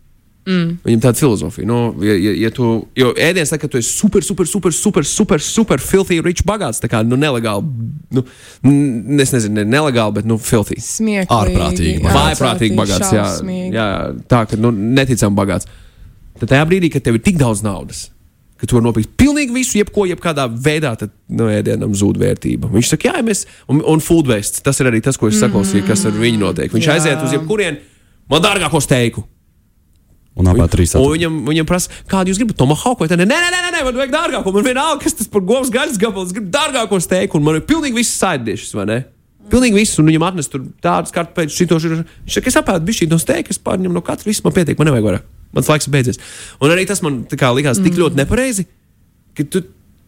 [0.47, 0.77] Mm.
[0.87, 1.77] Viņam tāda filozofija, nu,
[2.07, 5.43] ja, ja, ja tu, jo ēdiens, tā, ka tu esi super, super, super, super, super,
[5.43, 7.67] super filthy, rich, bagāts, tā kā, nu, nelegāli,
[8.15, 8.23] nu,
[8.71, 10.79] n- es nezinu, ne nelegāli, bet, nu, filthy.
[10.79, 11.27] Smieklīgi.
[11.35, 11.99] Ārprātīgi.
[12.07, 13.27] Vājprātīgi bagāts, jā,
[13.75, 13.89] jā,
[14.31, 15.67] tā, ka, nu, neticam bagāts.
[16.39, 18.07] Tad tajā brīdī, kad tev ir tik daudz naudas,
[18.61, 22.71] ka tu vari nopirkt pilnīgi visu, jebko, jebkādā veidā, tad no ēdienam zūd vērtība.
[22.71, 25.89] Viņš saka, jā, mēs, un, un food waste, tas ir arī tas, ko es saklausīju,
[25.91, 26.71] kas ar viņu notiek.
[26.71, 27.01] Viņš Jā.
[27.01, 27.81] aiziet uz jebkurien,
[28.31, 29.27] man dārgāko steiku.
[30.37, 31.15] Un apmēram trīs Un ceturtos.
[31.17, 33.17] viņam, viņam prasa, kādu jūs gribat, tomahawk vai tā?
[33.17, 34.53] Nē, nē, nē, nē, nē, man vajag dārgāko.
[34.53, 36.27] Man vienalga, kas tas par govs gaļas gabalu.
[36.29, 38.99] Es gribu dārgāko steiku, un man ir pilnīgi viss saiddiešas, vai ne?
[39.49, 42.03] Pilnīgi viss, un viņam atnes tur tādas kartupeļus, šito šito.
[42.27, 44.91] Viņš saka, es apēdu bišķīt no steika, es pārņemu no katra, viss man pietiek, man
[44.91, 45.25] nevajag vairāk.
[45.57, 46.21] Mans laiks beidzies.
[46.61, 48.67] Un arī tas man tā kā likās tik ļoti nepareizi,
[49.39, 49.65] ka tu.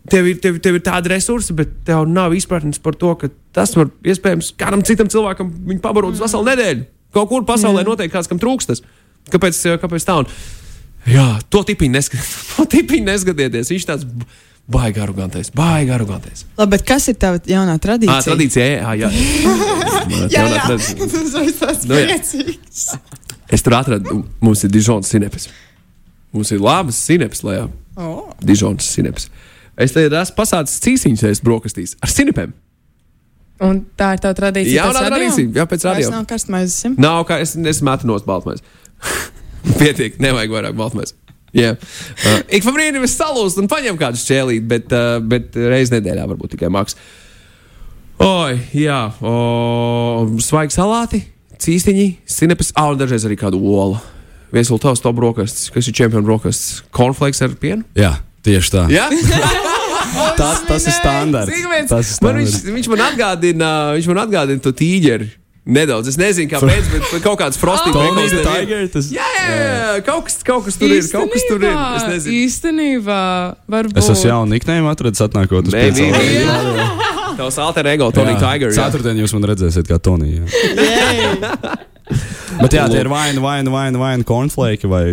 [0.09, 3.75] Tev ir, tev, tev ir tādi resursi, bet tev nav izpratnes par to, ka tas
[3.77, 6.87] var iespējams kādam citam cilvēkam viņu pabarot uz veselu nedēļu.
[7.13, 8.81] Kaut kur pasaulē noteikti kāds, kam trūkstas.
[9.33, 10.19] Kāpēc, kāpēc tā?
[10.23, 10.31] Un,
[11.09, 12.37] Jā, to tipiņu neskatieties.
[12.59, 13.71] To tipiņu neskatieties.
[13.73, 14.05] Viņš tāds
[14.69, 16.43] baigi arogantais, baigi arogantais.
[16.59, 18.17] Labi, bet kas ir tava jaunā tradīcija?
[18.19, 19.11] Ah, tradīcija, jā, jā.
[20.35, 20.67] Jā, jā.
[20.67, 21.09] tradīcija.
[21.63, 22.05] Tas ir Nu, jā.
[22.11, 22.83] priecīgs.
[23.57, 25.49] Es tur atradu, mums ir Dižons sinepes.
[26.37, 27.69] Mums ir labas sinepes, lai jā,
[27.99, 28.29] Oh.
[28.47, 29.25] Dižons sinepes.
[29.79, 32.53] Es te esmu pasācis cīsiņus aiz brokastīs ar sinepēm.
[33.65, 34.85] Un tā ir tā tradīcija.
[34.85, 35.17] Jaunā pēc radio?
[35.17, 36.11] tradīcija, jā, pēc Tas radio.
[36.15, 36.85] nav karstmaizes.
[37.01, 38.63] Nav kā es, es metu no baltmaiņas.
[39.81, 41.15] Pietiek, nevajag vairāk baltmaiņas.
[41.57, 41.79] Yeah.
[42.27, 46.27] Uh, ik pa brīdim es salūstu un paņemu kādu šķēlīti, bet, uh, bet reizē nedēļā
[46.29, 46.99] varbūt tikai maks.
[48.19, 49.33] Oi, jā, o,
[50.43, 51.21] svaigi salāti,
[51.63, 54.01] cīstiņi, sinepes, ah, un dažreiz arī kādu olu.
[54.51, 57.87] Viesulu tavs to brokastis, kas ir čempionu brokastis, cornflakes ar pienu.
[57.99, 58.85] Jā, tieši tā.
[58.91, 59.07] Jā,
[60.39, 61.53] Tas, tas ir standarts.
[61.53, 62.75] Cigmens, Tas ir man viņš, standarts.
[62.75, 65.29] viņš man atgādina, viņš man atgādina to tīģeri.
[65.69, 68.39] Nedaudz, es nezinu, kāpēc, bet kaut kāds frostīgs ir.
[68.47, 71.75] Tiger, tas- Jā, jā, jā, kaut kas, kaut kas tur ir, kaut kas tur ir.
[71.99, 72.39] Es nezinu.
[72.47, 73.19] Īstenībā,
[73.69, 73.99] varbūt.
[74.01, 76.09] Es esmu jaunu niknējumu atradis, atnākot uz maybe.
[77.39, 78.73] Tavs alter ego, Tony Tiger.
[78.75, 80.49] Ceturtdien jūs man redzēsiet kā Tonija.
[82.59, 85.05] Bet jā, tie ir vaina, vaina, vaina, vaina, konflikti vai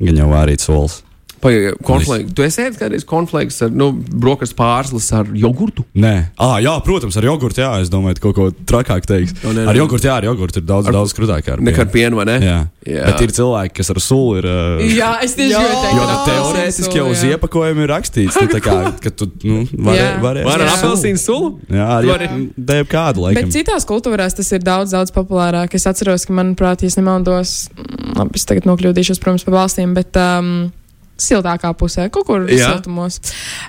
[0.00, 1.02] gan jau vārīts solis.
[1.40, 2.32] Cornflakes.
[2.34, 5.84] Tu esi ēdis kādreiz cornflakes ar, nu, brokastu pārslas ar jogurtu?
[5.98, 9.34] Nē, ah, jā, protams, ar jogurtu, jā, es domāju, kaut ko trakāk teiks.
[9.44, 9.68] O, nē, nē.
[9.72, 11.48] Ar jogurtu, jā, ar jogurtu ir daudz, daudz krūtāk.
[11.54, 12.16] Ar Nekā ar pienu.
[12.18, 12.38] vai ne?
[12.42, 12.58] Jā.
[12.88, 13.04] Jā.
[13.10, 14.46] bet ir cilvēki, kas ar sulu ir.
[14.48, 18.38] Uh, Jā, es tieši gribēju teikt, Jo ka nu, teorētiski jau uz iepakojuma ir rakstīts,
[18.40, 20.06] nu, tā kā, ka tu nu, vari, Jā.
[20.24, 21.50] vari, Vai ar apelsīnu sulu?
[21.68, 23.52] Jā, arī vari- dēļ kādu Bet laikam.
[23.52, 25.74] citās kultūrās tas ir daudz, daudz populārāk.
[25.76, 29.92] Es atceros, ka, manuprāt, ja es nemaldos, mm, labi, es tagad nokļūdīšos, protams, pa valstīm,
[29.98, 30.72] bet um,
[31.18, 32.74] siltākā pusē, kaut kur Jā.
[32.74, 33.20] siltumos,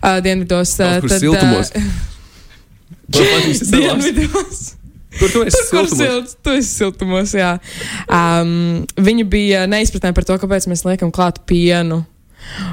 [0.04, 0.76] uh, dienvidos.
[0.80, 1.74] Uh, kur siltumos.
[3.72, 4.60] dienvidos.
[5.20, 7.56] Kur tu esi Tur, kur silts, tu esi siltumos, jā.
[8.06, 12.04] Um, viņi bija neizpratnē par to, kāpēc mēs liekam klāt pienu.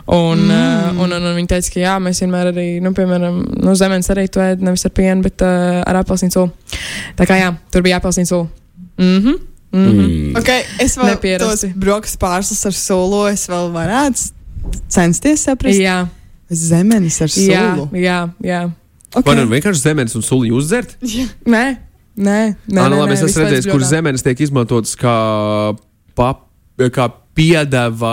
[0.06, 0.52] Un, mm.
[0.52, 4.08] uh, un, un, un viņi teica, ka jā, mēs vienmēr arī, nu, piemēram, no zemes
[4.12, 6.78] arī to ēdam, nevis ar pienu, bet uh, ar apelsīnu sulu.
[7.18, 8.48] Tā kā jā, tur bija apelsīnu sula.
[9.00, 9.36] Mhm.
[9.76, 10.32] Mm mm -hmm.
[10.32, 10.36] Mm.
[10.38, 11.72] Okay, es vēl tos Nepierasti.
[11.76, 14.35] brokastu pārslas ar sulu, es vēl varētu
[14.88, 15.78] censties saprast.
[15.80, 16.06] Jā,
[16.50, 17.88] Zemenis ar jā, sulu.
[17.98, 18.60] jā, jā.
[19.24, 20.96] Vai nu vienkārši zemenes un suli uzdzert?
[21.02, 21.66] Nē, nē,
[22.16, 22.38] nē.
[22.70, 23.88] Nē, nu, nē, labi, nē, es esmu redzējis, kur bļodā.
[23.90, 25.14] zemenes tiek izmantotas kā,
[26.14, 26.44] pap,
[26.78, 28.12] kā piedeva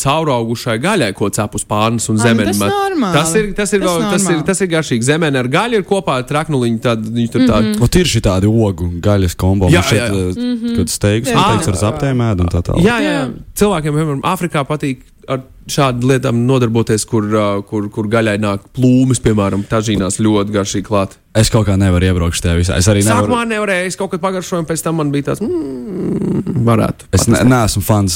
[0.00, 2.54] cauraugušai gaļai, ko cep uz pārnes un nu, zemeni.
[2.56, 2.72] tas.
[3.16, 5.02] Tas ir, tas ir, Tas vēl- tas ir, tas ir garšīgi.
[5.10, 6.80] Zemene ar gaļu ir kopā ar traknuliņu.
[6.80, 7.60] Tad viņi tur tā.
[7.60, 7.96] Mm -hmm.
[8.00, 9.68] Ir šī tāda ogu gaļas kombo.
[9.68, 10.76] Jā, Jā, jā, jā, jā.
[10.76, 11.34] Kad steigs Jā.
[11.34, 12.80] noteikts ar zaptēm ēdu un tā tālāk.
[12.84, 13.28] Jā, jā, jā.
[13.54, 14.98] Cilvēkiem, piemēram, Āfrikā patīk
[15.30, 20.86] ar šādu lietām nodarboties, kur, uh, kur, kur gaļai nāk plūmes, piemēram, tažīnās ļoti garšīgi
[20.86, 21.16] klāt.
[21.36, 22.78] Es kaut kā nevaru iebraukt tajā visā.
[22.80, 23.26] Es arī nevaru.
[23.26, 27.10] Sākumā nevarēju, es kaut kad pagaršoju, un pēc tam man bija tāds, mm, varētu.
[27.18, 28.14] Es ne, neesmu fans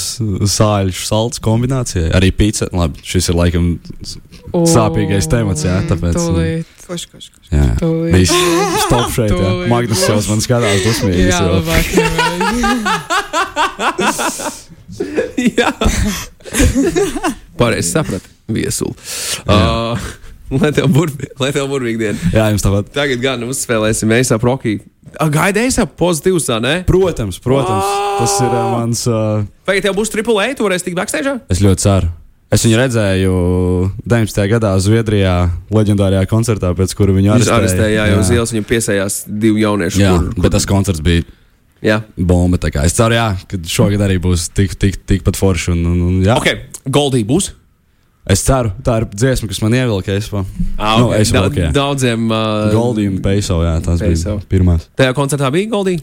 [0.54, 2.08] sāļu salds kombinācijai.
[2.16, 3.64] Arī pīcis, labi, šis ir laikam
[4.70, 6.14] sāpīgais temats, jā, tāpēc.
[6.16, 6.66] Tūlīt.
[6.86, 7.46] Koš, koš, koš.
[7.54, 7.68] Jā,
[8.14, 8.34] viss
[8.86, 9.36] stop šeit.
[9.70, 11.28] Magnus jau man skatās dusmīgi.
[11.30, 11.86] Jā, labāk.
[15.60, 15.70] Jā,
[17.58, 18.28] pareizi sapratu.
[18.50, 18.94] Viesuli.
[19.46, 19.98] Uh,
[20.58, 20.90] lai tev
[21.70, 22.30] burvīgi, diena.
[22.34, 22.88] jā, jums tāpat.
[22.94, 24.80] Tagad gan uzspēlēsim Eisa Prokī.
[25.30, 26.80] Gaida Eisa pozitīvs, ne?
[26.88, 27.92] Protams, protams.
[28.18, 29.04] Tas ir uh, mans.
[29.10, 31.38] Uh, Vai tev būs triple A, tu varēsi tikt backstage?
[31.50, 32.10] es ļoti ceru.
[32.50, 33.32] Es viņu redzēju
[34.10, 34.40] 19.
[34.50, 35.34] gadā Zviedrijā,
[35.70, 37.58] leģendārajā koncertā, pēc kura viņu arestēja.
[37.62, 40.00] arestēja, jā, jau uz ielas viņam piesējās divi jaunieši.
[40.02, 41.22] Jā, kur, bet tas koncerts bija
[41.82, 42.00] jā.
[42.16, 42.58] bomba.
[42.84, 45.72] Es ceru, jā, ka šogad arī būs tik, tik, tikpat forši.
[45.76, 46.36] Un, un, un, jā.
[46.36, 47.52] Ok, Goldie būs.
[48.30, 50.12] Es ceru, tā ir dziesma, kas man ievilka.
[50.14, 50.28] Es
[51.32, 51.72] Da- vilku, jā.
[51.74, 52.28] Daudziem.
[52.30, 54.36] Uh, Goldie un Peiso, jā, tās Peiso.
[54.38, 54.86] bija pirmās.
[54.96, 56.02] Tajā koncertā bija Goldie.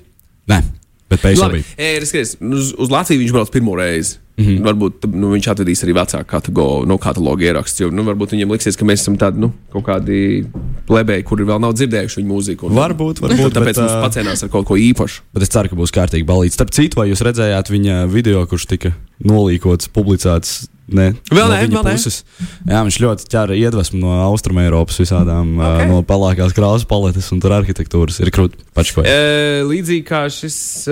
[0.49, 0.63] Nē,
[1.09, 2.05] bet Peiso Labi, bija.
[2.53, 4.17] uz, uz Latviju viņš brauc pirmo reizi.
[4.37, 4.45] Mm.
[4.45, 4.65] -hmm.
[4.67, 7.83] Varbūt nu, viņš atvedīs arī vecāku kategoriju, no kataloga ierakstu.
[7.83, 10.45] Jo nu, varbūt viņiem liksies, ka mēs esam tādi nu, kaut kādi
[10.85, 12.69] plebēji, kuri vēl nav dzirdējuši viņu mūziku.
[12.69, 15.23] Un, Varbūt, varbūt, tāpēc bet, mums ā, pacienās ar kaut ko īpašu.
[15.33, 16.53] Bet es ceru, ka būs kārtīgi balīts.
[16.53, 18.93] Starp citu, vai jūs redzējāt viņa video, kurš tika
[19.25, 20.67] nolīkots, publicēts?
[20.87, 21.93] Ne, Vēl no nē, viņa vēl nē.
[21.97, 22.21] puses.
[22.63, 25.65] Jā, viņš ļoti ķēra iedvesmu no Austrumēropas visādām, Ok.
[25.67, 25.87] okay.
[25.91, 28.21] no pelēkās krāsas paletes un tur arhitektūras.
[28.23, 29.03] Ir krūti pačko.
[29.03, 30.87] E, līdzīgi kā šis,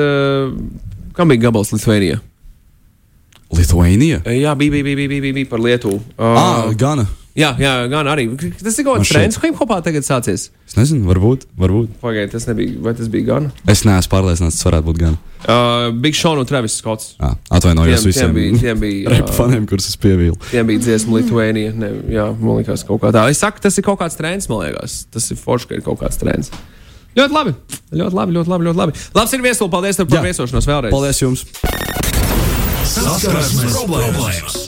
[1.15, 1.71] kam bija gabals
[3.55, 4.19] Lietuvānijā?
[4.27, 6.01] E, jā, bija, bija, bija, bija, bija, bija par Lietuvu.
[6.17, 7.05] Uh, Ah, gana.
[7.35, 8.25] Jā, jā, gan arī.
[8.61, 9.17] Tas ir kaut kāds shit.
[9.17, 10.49] trends, ko hip-hopā tagad sācies.
[10.67, 11.45] Es nezinu, varbūt.
[11.59, 11.97] varbūt.
[12.01, 13.49] Pagaidiet, tas nebija, vai tas bija gan?
[13.71, 15.17] Es neesmu pārliecināts, tas varētu būt gana.
[15.45, 17.11] Uh, Big Sean un Travis Scotts.
[17.21, 20.39] Ah, atvainojos Tiem- visiem tiem bija- tiem bija, repu ā, faniem, kurus es pievīlu.
[20.49, 21.73] Tiem bija dziesma Lietuvānija.
[21.75, 23.27] Ne, jā, man liekas, kaut kā tā.
[23.29, 25.03] Es saku, tas ir kaut kāds trends, man liekas.
[25.13, 26.49] Tas ir forši, ka ir kaut kāds trends.
[27.15, 27.53] Ļoti labi.
[27.95, 28.65] Ļoti labi, ļoti labi.
[28.71, 28.97] Ļoti labi.
[29.15, 29.71] Labs ir viesuli.
[29.71, 30.25] Paldies tev par Jā.
[30.31, 30.91] viesošanos vēlreiz.
[30.91, 31.45] Paldies jums!
[32.85, 34.65] Saskarsmes problēmas!